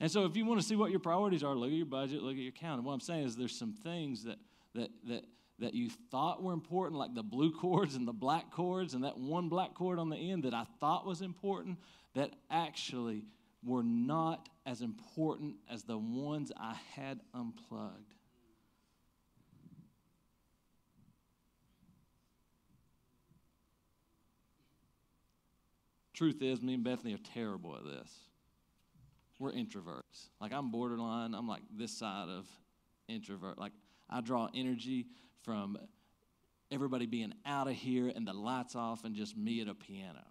And 0.00 0.10
so 0.10 0.24
if 0.24 0.36
you 0.36 0.44
want 0.44 0.60
to 0.60 0.66
see 0.66 0.76
what 0.76 0.90
your 0.90 1.00
priorities 1.00 1.42
are, 1.42 1.54
look 1.54 1.70
at 1.70 1.76
your 1.76 1.86
budget, 1.86 2.22
look 2.22 2.34
at 2.34 2.42
your 2.42 2.52
calendar. 2.52 2.82
What 2.82 2.92
I'm 2.92 3.00
saying 3.00 3.24
is 3.24 3.36
there's 3.36 3.56
some 3.56 3.72
things 3.72 4.24
that 4.24 4.38
that 4.74 4.90
that 5.08 5.24
that 5.60 5.74
you 5.74 5.88
thought 6.10 6.42
were 6.42 6.52
important, 6.52 6.98
like 6.98 7.14
the 7.14 7.22
blue 7.22 7.52
cords 7.52 7.94
and 7.94 8.06
the 8.06 8.12
black 8.12 8.50
cords, 8.50 8.94
and 8.94 9.04
that 9.04 9.16
one 9.18 9.48
black 9.48 9.74
cord 9.74 9.98
on 9.98 10.10
the 10.10 10.16
end 10.16 10.42
that 10.42 10.54
I 10.54 10.66
thought 10.80 11.06
was 11.06 11.22
important, 11.22 11.78
that 12.14 12.30
actually 12.50 13.22
were 13.62 13.84
not 13.84 14.48
as 14.66 14.82
important 14.82 15.56
as 15.70 15.84
the 15.84 15.96
ones 15.96 16.50
I 16.56 16.74
had 16.94 17.20
unplugged. 17.32 18.14
Truth 26.12 26.42
is, 26.42 26.62
me 26.62 26.74
and 26.74 26.84
Bethany 26.84 27.14
are 27.14 27.18
terrible 27.18 27.76
at 27.76 27.84
this 27.84 28.10
we're 29.38 29.52
introverts. 29.52 30.28
Like 30.40 30.52
I'm 30.52 30.70
borderline. 30.70 31.34
I'm 31.34 31.48
like 31.48 31.62
this 31.76 31.96
side 31.96 32.28
of 32.28 32.46
introvert. 33.08 33.58
Like 33.58 33.72
I 34.08 34.20
draw 34.20 34.48
energy 34.54 35.06
from 35.42 35.78
everybody 36.70 37.06
being 37.06 37.32
out 37.44 37.68
of 37.68 37.74
here 37.74 38.12
and 38.14 38.26
the 38.26 38.32
lights 38.32 38.74
off 38.74 39.04
and 39.04 39.14
just 39.14 39.36
me 39.36 39.60
at 39.60 39.68
a 39.68 39.74
piano. 39.74 40.24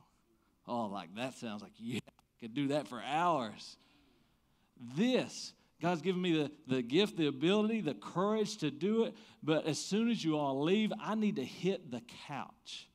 Oh, 0.67 0.85
like 0.85 1.15
that 1.15 1.35
sounds 1.35 1.61
like 1.61 1.73
yeah, 1.77 1.99
I 2.07 2.41
could 2.41 2.53
do 2.53 2.69
that 2.69 2.87
for 2.87 3.01
hours. 3.01 3.77
This 4.95 5.53
God's 5.83 6.01
given 6.01 6.21
me 6.21 6.31
the, 6.31 6.51
the 6.65 6.81
gift, 6.81 7.17
the 7.17 7.27
ability, 7.27 7.81
the 7.81 7.93
courage 7.93 8.55
to 8.59 8.71
do 8.71 9.03
it. 9.03 9.15
But 9.43 9.67
as 9.67 9.77
soon 9.77 10.09
as 10.09 10.23
you 10.23 10.37
all 10.37 10.63
leave, 10.63 10.93
I 10.97 11.13
need 11.13 11.35
to 11.35 11.43
hit 11.43 11.91
the 11.91 12.01
couch. 12.25 12.87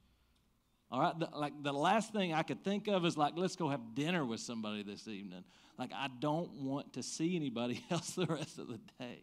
All 0.91 0.99
right, 0.99 1.19
the, 1.19 1.29
like 1.35 1.53
the 1.63 1.73
last 1.73 2.15
thing 2.15 2.33
I 2.33 2.43
could 2.43 2.65
think 2.65 2.89
of 2.89 3.05
is 3.05 3.19
like, 3.19 3.35
let's 3.37 3.57
go 3.57 3.69
have 3.69 3.95
dinner 3.95 4.25
with 4.25 4.41
somebody 4.41 4.83
this 4.83 5.07
evening. 5.07 5.45
Like, 5.79 5.93
I 5.95 6.09
don't 6.19 6.65
want 6.65 6.95
to 6.95 7.03
see 7.03 7.37
anybody 7.37 7.85
else 7.91 8.11
the 8.11 8.27
rest 8.27 8.59
of 8.59 8.67
the 8.69 8.81
day. 8.99 9.23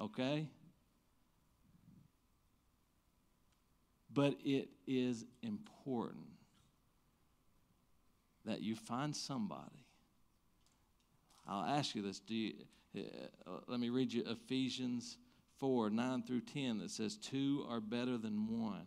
Okay? 0.00 0.48
But 4.12 4.34
it 4.44 4.68
is 4.86 5.24
important 5.42 6.26
that 8.44 8.60
you 8.60 8.74
find 8.74 9.14
somebody. 9.14 9.84
I'll 11.46 11.64
ask 11.64 11.94
you 11.94 12.02
this. 12.02 12.18
Do 12.18 12.34
you, 12.34 12.54
uh, 12.96 13.50
let 13.68 13.78
me 13.78 13.90
read 13.90 14.12
you 14.12 14.24
Ephesians 14.26 15.16
4 15.58 15.90
9 15.90 16.22
through 16.24 16.40
10 16.40 16.78
that 16.78 16.90
says, 16.90 17.16
Two 17.16 17.64
are 17.68 17.80
better 17.80 18.18
than 18.18 18.60
one. 18.60 18.86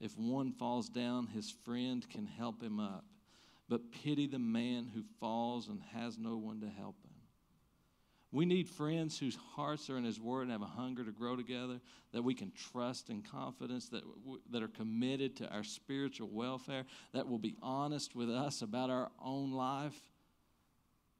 If 0.00 0.16
one 0.16 0.52
falls 0.52 0.88
down, 0.88 1.26
his 1.26 1.50
friend 1.64 2.08
can 2.08 2.26
help 2.26 2.62
him 2.62 2.78
up 2.78 3.04
but 3.68 3.92
pity 3.92 4.26
the 4.26 4.38
man 4.38 4.90
who 4.94 5.02
falls 5.20 5.68
and 5.68 5.80
has 5.94 6.18
no 6.18 6.36
one 6.36 6.60
to 6.60 6.68
help 6.68 6.96
him. 7.02 7.08
We 8.30 8.44
need 8.44 8.68
friends 8.68 9.18
whose 9.18 9.36
hearts 9.54 9.88
are 9.88 9.96
in 9.96 10.04
His 10.04 10.20
Word 10.20 10.42
and 10.42 10.52
have 10.52 10.60
a 10.60 10.66
hunger 10.66 11.02
to 11.02 11.12
grow 11.12 11.34
together, 11.34 11.80
that 12.12 12.22
we 12.22 12.34
can 12.34 12.52
trust 12.72 13.08
and 13.08 13.24
confidence, 13.24 13.88
that, 13.88 14.02
that 14.50 14.62
are 14.62 14.68
committed 14.68 15.36
to 15.36 15.48
our 15.48 15.64
spiritual 15.64 16.28
welfare, 16.28 16.84
that 17.14 17.26
will 17.26 17.38
be 17.38 17.56
honest 17.62 18.14
with 18.14 18.28
us 18.28 18.60
about 18.60 18.90
our 18.90 19.10
own 19.24 19.52
life, 19.52 19.98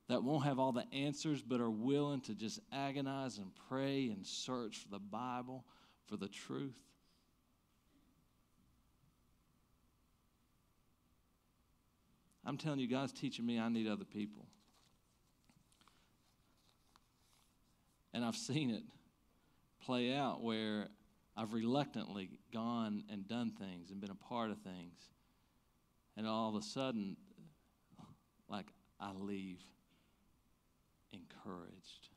that 0.08 0.22
won't 0.22 0.44
have 0.44 0.58
all 0.58 0.72
the 0.72 0.87
answers, 0.92 1.40
but 1.40 1.61
are 1.61 1.70
willing 1.70 2.20
to 2.22 2.34
just 2.34 2.61
agonize 2.72 3.38
and 3.38 3.52
pray 3.70 4.08
and 4.08 4.26
search 4.26 4.76
for 4.76 4.88
the 4.90 4.98
Bible, 4.98 5.64
for 6.06 6.18
the 6.18 6.28
truth. 6.28 6.76
I'm 12.48 12.56
telling 12.56 12.78
you, 12.78 12.88
God's 12.88 13.12
teaching 13.12 13.44
me 13.44 13.58
I 13.58 13.68
need 13.68 13.87
other 13.87 14.06
people. 14.06 14.46
And 18.14 18.24
I've 18.24 18.37
seen 18.37 18.70
it 18.70 18.84
play 19.84 20.14
out 20.14 20.42
where 20.42 20.88
I've 21.37 21.52
reluctantly 21.52 22.30
gone 22.50 23.04
and 23.12 23.28
done 23.28 23.50
things 23.50 23.90
and 23.90 24.00
been 24.00 24.11
a 24.11 24.14
part 24.14 24.50
of 24.50 24.56
things. 24.62 24.98
And 26.16 26.26
all 26.26 26.48
of 26.48 26.54
a 26.54 26.62
sudden, 26.62 27.18
like 28.48 28.68
I 28.98 29.12
leave 29.12 29.61
encouraged. 31.12 32.08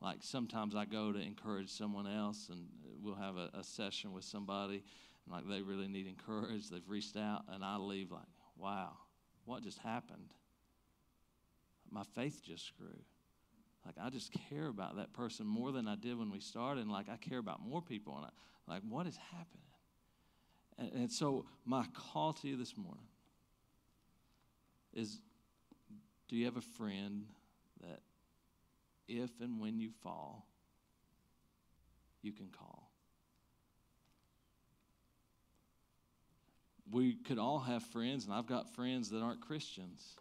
Like 0.00 0.20
sometimes 0.22 0.74
I 0.74 0.86
go 0.86 1.12
to 1.12 1.18
encourage 1.20 1.68
someone 1.68 2.06
else 2.06 2.48
and 2.50 2.68
we'll 3.02 3.16
have 3.16 3.36
a, 3.36 3.50
a 3.52 3.62
session 3.62 4.12
with 4.12 4.24
somebody 4.24 4.82
like 5.30 5.48
they 5.48 5.62
really 5.62 5.88
need 5.88 6.06
encouraged. 6.06 6.72
They've 6.72 6.88
reached 6.88 7.16
out, 7.16 7.42
and 7.48 7.64
I 7.64 7.76
leave 7.76 8.10
like, 8.10 8.22
wow, 8.56 8.92
what 9.44 9.62
just 9.62 9.78
happened? 9.78 10.32
My 11.90 12.04
faith 12.14 12.42
just 12.44 12.76
grew. 12.76 12.98
Like 13.84 13.96
I 14.00 14.10
just 14.10 14.32
care 14.48 14.68
about 14.68 14.96
that 14.96 15.12
person 15.12 15.46
more 15.46 15.72
than 15.72 15.88
I 15.88 15.96
did 15.96 16.18
when 16.18 16.30
we 16.30 16.40
started, 16.40 16.82
and 16.82 16.90
like 16.90 17.08
I 17.08 17.16
care 17.16 17.38
about 17.38 17.60
more 17.64 17.82
people, 17.82 18.16
and 18.16 18.26
I, 18.26 18.72
like 18.72 18.82
what 18.88 19.06
is 19.06 19.16
happening? 19.16 19.62
And, 20.78 20.92
and 21.02 21.12
so 21.12 21.46
my 21.64 21.84
call 21.92 22.32
to 22.34 22.48
you 22.48 22.56
this 22.56 22.76
morning 22.76 23.06
is: 24.94 25.20
Do 26.28 26.36
you 26.36 26.44
have 26.44 26.56
a 26.56 26.60
friend 26.60 27.26
that, 27.80 28.00
if 29.08 29.30
and 29.40 29.60
when 29.60 29.80
you 29.80 29.90
fall, 30.02 30.46
you 32.22 32.32
can 32.32 32.48
call? 32.56 32.81
We 36.92 37.14
could 37.14 37.38
all 37.38 37.58
have 37.58 37.82
friends, 37.82 38.26
and 38.26 38.34
I've 38.34 38.46
got 38.46 38.74
friends 38.74 39.10
that 39.10 39.20
aren't 39.20 39.40
Christians. 39.40 40.14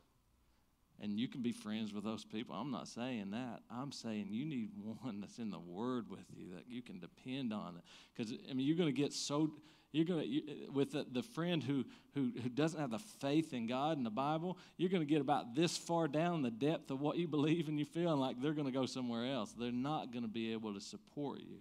And 1.04 1.20
you 1.20 1.28
can 1.28 1.42
be 1.42 1.52
friends 1.52 1.94
with 1.94 2.04
those 2.04 2.24
people. 2.24 2.56
I'm 2.56 2.70
not 2.70 2.88
saying 2.88 3.32
that. 3.32 3.62
I'm 3.72 3.92
saying 3.92 4.28
you 4.30 4.46
need 4.46 4.70
one 5.02 5.20
that's 5.20 5.40
in 5.40 5.50
the 5.50 5.60
Word 5.60 6.10
with 6.10 6.26
you 6.36 6.54
that 6.54 6.66
you 6.70 6.84
can 6.84 7.00
depend 7.00 7.52
on. 7.52 7.82
Because 8.16 8.32
I 8.50 8.54
mean, 8.54 8.68
you're 8.68 8.78
going 8.78 8.94
to 8.94 9.02
get 9.02 9.12
so 9.12 9.52
you're 9.92 10.06
going 10.06 10.22
to 10.22 10.28
you, 10.28 10.72
with 10.72 10.92
the, 10.92 11.06
the 11.12 11.24
friend 11.24 11.62
who, 11.62 11.84
who 12.14 12.32
who 12.42 12.50
doesn't 12.50 12.80
have 12.80 12.92
the 12.92 13.00
faith 13.00 13.52
in 13.52 13.66
God 13.66 13.98
and 13.98 14.06
the 14.06 14.12
Bible. 14.12 14.60
You're 14.78 14.92
going 14.92 15.02
to 15.02 15.12
get 15.12 15.22
about 15.22 15.56
this 15.56 15.76
far 15.76 16.08
down 16.08 16.44
the 16.44 16.52
depth 16.52 16.92
of 16.92 17.02
what 17.02 17.18
you 17.18 17.28
believe, 17.28 17.68
and 17.68 17.80
you 17.80 17.86
feel 17.86 18.16
like 18.16 18.40
they're 18.40 18.54
going 18.54 18.68
to 18.68 18.72
go 18.72 18.86
somewhere 18.86 19.26
else. 19.26 19.54
They're 19.58 19.72
not 19.72 20.12
going 20.12 20.24
to 20.24 20.32
be 20.32 20.54
able 20.54 20.74
to 20.76 20.80
support 20.80 21.40
you 21.40 21.58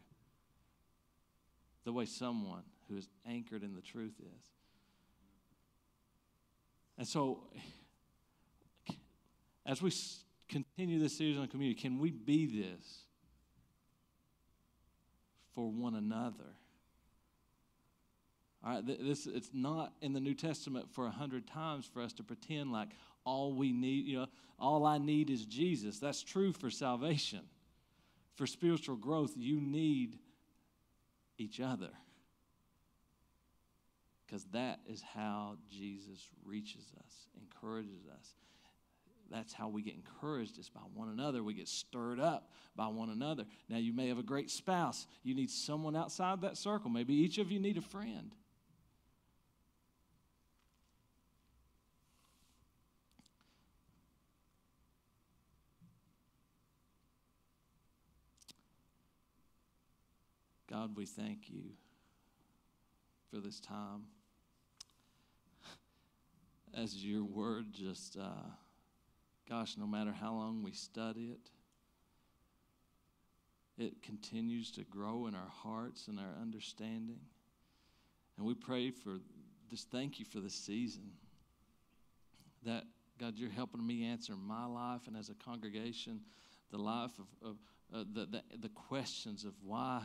the 1.85 1.93
way 1.93 2.05
someone 2.05 2.63
who 2.89 2.99
is 2.99 3.09
anchored 3.27 3.63
in 3.63 3.75
the 3.75 3.81
truth 3.81 4.21
is. 4.21 4.60
And 7.01 7.09
so, 7.09 7.39
as 9.65 9.81
we 9.81 9.91
continue 10.51 10.99
this 10.99 11.17
series 11.17 11.39
on 11.39 11.47
community, 11.49 11.81
can 11.81 11.99
we 11.99 12.11
be 12.11 12.45
this 12.45 13.05
for 15.55 15.71
one 15.71 15.95
another? 15.95 16.45
All 18.63 18.75
right, 18.75 18.87
this 18.87 19.27
it's 19.27 19.49
not 19.55 19.95
in 20.03 20.13
the 20.13 20.21
New 20.21 20.35
Testament 20.35 20.93
for 20.93 21.07
a 21.07 21.11
hundred 21.11 21.47
times 21.47 21.87
for 21.87 22.03
us 22.03 22.13
to 22.13 22.23
pretend 22.23 22.71
like 22.71 22.91
all 23.25 23.55
we 23.55 23.73
need, 23.73 24.05
you 24.05 24.19
know, 24.19 24.27
all 24.59 24.85
I 24.85 24.99
need 24.99 25.31
is 25.31 25.47
Jesus. 25.47 26.01
That's 26.01 26.23
true 26.23 26.53
for 26.53 26.69
salvation. 26.69 27.41
For 28.35 28.47
spiritual 28.47 28.97
growth, 28.97 29.33
you 29.39 29.59
need 29.59 30.19
each 31.39 31.61
other 31.61 31.93
because 34.31 34.45
that 34.53 34.79
is 34.87 35.03
how 35.03 35.57
Jesus 35.69 36.29
reaches 36.45 36.93
us, 37.05 37.27
encourages 37.37 38.07
us. 38.17 38.35
That's 39.29 39.53
how 39.53 39.69
we 39.69 39.83
get 39.83 39.95
encouraged 39.95 40.59
is 40.59 40.69
by 40.69 40.81
one 40.95 41.09
another. 41.09 41.43
We 41.43 41.55
get 41.55 41.67
stirred 41.67 42.21
up 42.21 42.51
by 42.77 42.87
one 42.87 43.11
another. 43.11 43.45
Now, 43.69 43.79
you 43.79 43.93
may 43.93 44.09
have 44.09 44.19
a 44.19 44.23
great 44.23 44.49
spouse. 44.51 45.07
You 45.25 45.35
need 45.35 45.51
someone 45.51 45.97
outside 45.97 46.43
that 46.43 46.57
circle. 46.57 46.91
Maybe 46.91 47.15
each 47.15 47.39
of 47.39 47.51
you 47.51 47.59
need 47.59 47.77
a 47.77 47.81
friend. 47.81 48.33
God, 60.69 60.97
we 60.97 61.05
thank 61.05 61.51
you 61.51 61.63
for 63.33 63.41
this 63.41 63.59
time 63.59 64.03
as 66.75 67.05
your 67.05 67.25
word 67.25 67.67
just, 67.73 68.17
uh, 68.17 68.49
gosh, 69.49 69.77
no 69.77 69.87
matter 69.87 70.13
how 70.13 70.33
long 70.33 70.63
we 70.63 70.73
study 70.73 71.33
it, 71.33 71.51
it 73.83 74.03
continues 74.03 74.71
to 74.73 74.85
grow 74.85 75.27
in 75.27 75.35
our 75.35 75.51
hearts 75.51 76.09
and 76.09 76.19
our 76.19 76.35
understanding. 76.41 77.21
And 78.37 78.47
we 78.47 78.55
pray 78.55 78.91
for 78.91 79.21
just 79.71 79.91
thank 79.91 80.19
you 80.19 80.25
for 80.25 80.41
this 80.41 80.55
season. 80.55 81.11
That, 82.65 82.85
God, 83.19 83.35
you're 83.37 83.51
helping 83.51 83.87
me 83.87 84.05
answer 84.05 84.35
my 84.35 84.67
life 84.67 85.03
and 85.07 85.17
as 85.17 85.31
a 85.31 85.35
congregation, 85.35 86.21
the 86.71 86.79
life 86.79 87.13
of, 87.19 87.49
of 87.51 87.57
uh, 87.95 88.05
the, 88.13 88.27
the, 88.27 88.43
the 88.59 88.69
questions 88.69 89.45
of 89.45 89.55
why 89.65 90.03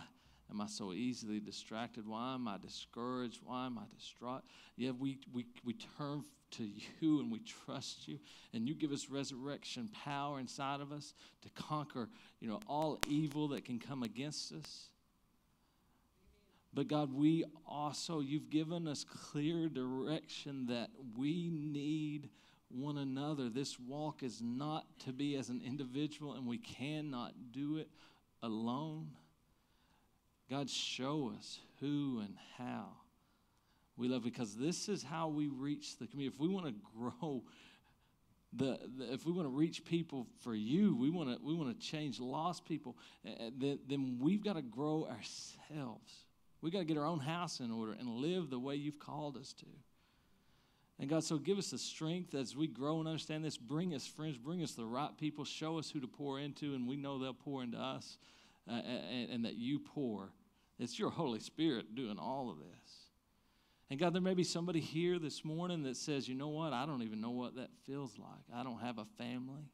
am 0.50 0.62
I 0.62 0.68
so 0.68 0.94
easily 0.94 1.40
distracted? 1.40 2.08
Why 2.08 2.36
am 2.36 2.48
I 2.48 2.58
discouraged? 2.58 3.40
Why 3.44 3.66
am 3.66 3.78
I 3.78 3.84
distraught? 3.96 4.44
Yeah, 4.78 4.92
we, 4.92 5.20
we, 5.34 5.46
we 5.64 5.76
turn 5.98 6.24
to 6.52 6.64
you 7.02 7.20
and 7.20 7.32
we 7.32 7.40
trust 7.40 8.08
you, 8.08 8.20
and 8.54 8.68
you 8.68 8.76
give 8.76 8.92
us 8.92 9.10
resurrection 9.10 9.90
power 10.04 10.40
inside 10.40 10.82
of 10.82 10.92
us 10.92 11.14
to 11.42 11.50
conquer, 11.50 12.10
you 12.40 12.48
know, 12.48 12.60
all 12.68 13.00
evil 13.08 13.48
that 13.50 13.66
can 13.66 13.80
come 13.80 14.04
against 14.04 14.54
us. 14.54 14.90
But 16.74 16.90
God, 16.90 17.14
we 17.14 17.46
also, 17.66 18.20
you've 18.20 18.50
given 18.50 18.88
us 18.88 19.06
clear 19.06 19.70
direction 19.70 20.66
that 20.68 20.90
we 21.18 21.50
need 21.50 22.30
one 22.70 22.98
another. 22.98 23.50
This 23.50 23.80
walk 23.80 24.24
is 24.24 24.42
not 24.42 24.86
to 25.06 25.14
be 25.14 25.38
as 25.38 25.50
an 25.50 25.62
individual, 25.66 26.34
and 26.34 26.46
we 26.46 26.58
cannot 26.58 27.34
do 27.54 27.78
it 27.78 27.88
alone. 28.44 29.08
God, 30.50 30.70
show 30.70 31.34
us 31.38 31.60
who 31.80 32.22
and 32.24 32.36
how 32.58 32.88
we 33.98 34.08
love 34.08 34.24
because 34.24 34.56
this 34.56 34.90
is 34.90 35.04
how 35.04 35.28
we 35.28 35.48
reach 35.48 35.98
the 35.98 36.08
community. 36.08 36.36
If 36.36 36.40
we 36.40 36.50
want 36.50 36.66
to 36.68 36.74
grow, 36.98 37.44
the, 38.54 38.80
the, 38.98 39.14
if 39.14 39.26
we 39.26 39.32
want 39.32 39.48
to 39.48 39.52
reach 39.52 39.86
people 39.86 40.28
for 40.42 40.54
you, 40.54 40.96
we 40.96 41.10
want 41.10 41.30
to 41.30 41.44
we 41.44 41.54
want 41.54 41.80
to 41.80 41.88
change 41.88 42.20
lost 42.20 42.66
people. 42.66 42.98
Uh, 43.26 43.50
then, 43.58 43.80
then 43.88 44.18
we've 44.20 44.44
got 44.44 44.56
to 44.56 44.62
grow 44.62 45.08
ourselves. 45.10 46.26
We 46.62 46.72
got 46.72 46.80
to 46.80 46.86
get 46.86 46.98
our 46.98 47.06
own 47.06 47.20
house 47.20 47.60
in 47.60 47.72
order 47.72 47.94
and 47.94 48.10
live 48.10 48.50
the 48.50 48.60
way 48.60 48.76
you've 48.76 49.00
called 49.00 49.38
us 49.38 49.54
to. 49.54 49.66
And 50.98 51.10
God, 51.10 51.24
so 51.24 51.38
give 51.38 51.58
us 51.58 51.72
the 51.72 51.78
strength 51.78 52.34
as 52.34 52.56
we 52.56 52.68
grow 52.68 53.00
and 53.00 53.08
understand 53.08 53.44
this. 53.44 53.58
Bring 53.58 53.94
us 53.94 54.08
friends, 54.08 54.38
bring 54.38 54.64
us 54.64 54.72
the 54.72 54.86
right 54.86 55.16
people, 55.18 55.44
show 55.44 55.78
us 55.78 55.90
who 55.90 56.00
to 56.00 56.08
pour 56.08 56.40
into, 56.40 56.74
and 56.74 56.88
we 56.88 56.96
know 56.96 57.20
they'll 57.20 57.34
pour 57.34 57.64
into 57.64 57.78
us, 57.78 58.18
and, 58.68 59.30
and 59.30 59.46
that 59.46 59.56
you 59.56 59.80
pour. 59.80 60.32
It's 60.80 61.00
your 61.00 61.10
Holy 61.10 61.40
Spirit 61.40 61.96
doing 61.96 62.18
all 62.20 62.50
of 62.50 62.58
this. 62.58 63.06
And 63.90 64.00
God, 64.00 64.14
there 64.14 64.22
may 64.22 64.34
be 64.34 64.44
somebody 64.44 64.80
here 64.80 65.20
this 65.20 65.46
morning 65.46 65.84
that 65.84 65.96
says, 65.96 66.28
you 66.28 66.36
know 66.36 66.50
what? 66.50 66.74
I 66.74 66.86
don't 66.86 67.04
even 67.04 67.22
know 67.22 67.30
what 67.30 67.56
that 67.56 67.70
feels 67.86 68.18
like. 68.18 68.44
I 68.54 68.64
don't 68.64 68.80
have 68.80 68.98
a 68.98 69.06
family, 69.18 69.70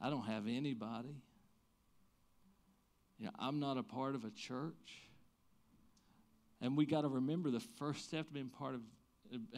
I 0.00 0.10
don't 0.10 0.26
have 0.26 0.46
anybody. 0.48 1.16
You 3.18 3.26
know, 3.26 3.34
I'm 3.38 3.60
not 3.60 3.78
a 3.78 3.84
part 3.84 4.16
of 4.16 4.24
a 4.24 4.30
church. 4.30 5.06
And 6.60 6.76
we 6.76 6.86
got 6.86 7.02
to 7.02 7.08
remember 7.08 7.50
the 7.50 7.60
first 7.60 8.04
step 8.04 8.26
to 8.26 8.32
being 8.32 8.48
part 8.48 8.74
of 8.74 8.80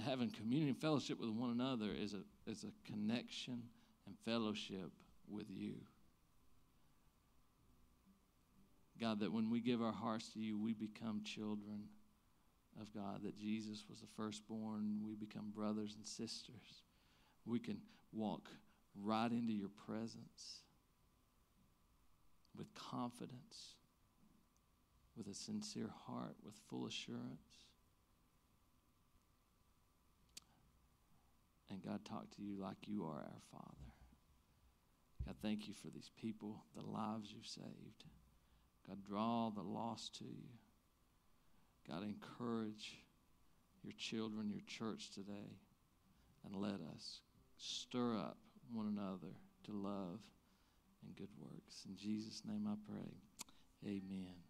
having 0.04 0.30
communion 0.30 0.70
and 0.70 0.78
fellowship 0.78 1.18
with 1.18 1.30
one 1.30 1.50
another 1.50 1.86
is 1.90 2.14
a, 2.14 2.50
is 2.50 2.64
a 2.64 2.92
connection 2.92 3.62
and 4.06 4.14
fellowship 4.24 4.90
with 5.30 5.46
you. 5.48 5.76
God, 9.00 9.20
that 9.20 9.32
when 9.32 9.50
we 9.50 9.60
give 9.60 9.82
our 9.82 9.92
hearts 9.92 10.28
to 10.34 10.40
you, 10.40 10.58
we 10.58 10.72
become 10.72 11.22
children 11.24 11.84
of 12.80 12.92
God, 12.92 13.22
that 13.24 13.38
Jesus 13.38 13.84
was 13.88 14.00
the 14.00 14.06
firstborn, 14.16 15.00
we 15.04 15.14
become 15.14 15.50
brothers 15.54 15.94
and 15.96 16.06
sisters. 16.06 16.82
We 17.44 17.58
can 17.58 17.78
walk 18.12 18.48
right 19.00 19.30
into 19.30 19.52
your 19.52 19.70
presence 19.86 20.62
with 22.56 22.72
confidence, 22.74 23.74
with 25.16 25.26
a 25.28 25.34
sincere 25.34 25.90
heart, 26.06 26.36
with 26.44 26.54
full 26.68 26.86
assurance. 26.86 27.64
and 31.74 31.84
God 31.84 32.04
talk 32.04 32.30
to 32.36 32.42
you 32.42 32.56
like 32.60 32.76
you 32.86 33.04
are 33.04 33.18
our 33.18 33.42
Father. 33.50 33.92
God, 35.26 35.34
thank 35.42 35.66
you 35.66 35.74
for 35.74 35.88
these 35.88 36.10
people, 36.20 36.64
the 36.76 36.82
lives 36.82 37.32
you've 37.34 37.46
saved. 37.46 38.04
God, 38.88 38.98
draw 39.08 39.50
the 39.50 39.62
lost 39.62 40.18
to 40.18 40.24
you. 40.24 40.48
God, 41.88 42.02
encourage 42.02 42.98
your 43.82 43.92
children, 43.98 44.50
your 44.50 44.62
church 44.66 45.10
today, 45.10 45.58
and 46.44 46.56
let 46.56 46.80
us 46.94 47.20
stir 47.58 48.16
up 48.16 48.38
one 48.72 48.86
another 48.86 49.34
to 49.64 49.72
love 49.72 50.20
and 51.02 51.16
good 51.16 51.28
works. 51.38 51.84
In 51.88 51.96
Jesus' 51.96 52.42
name 52.46 52.66
I 52.66 52.74
pray. 52.90 53.12
Amen. 53.86 54.43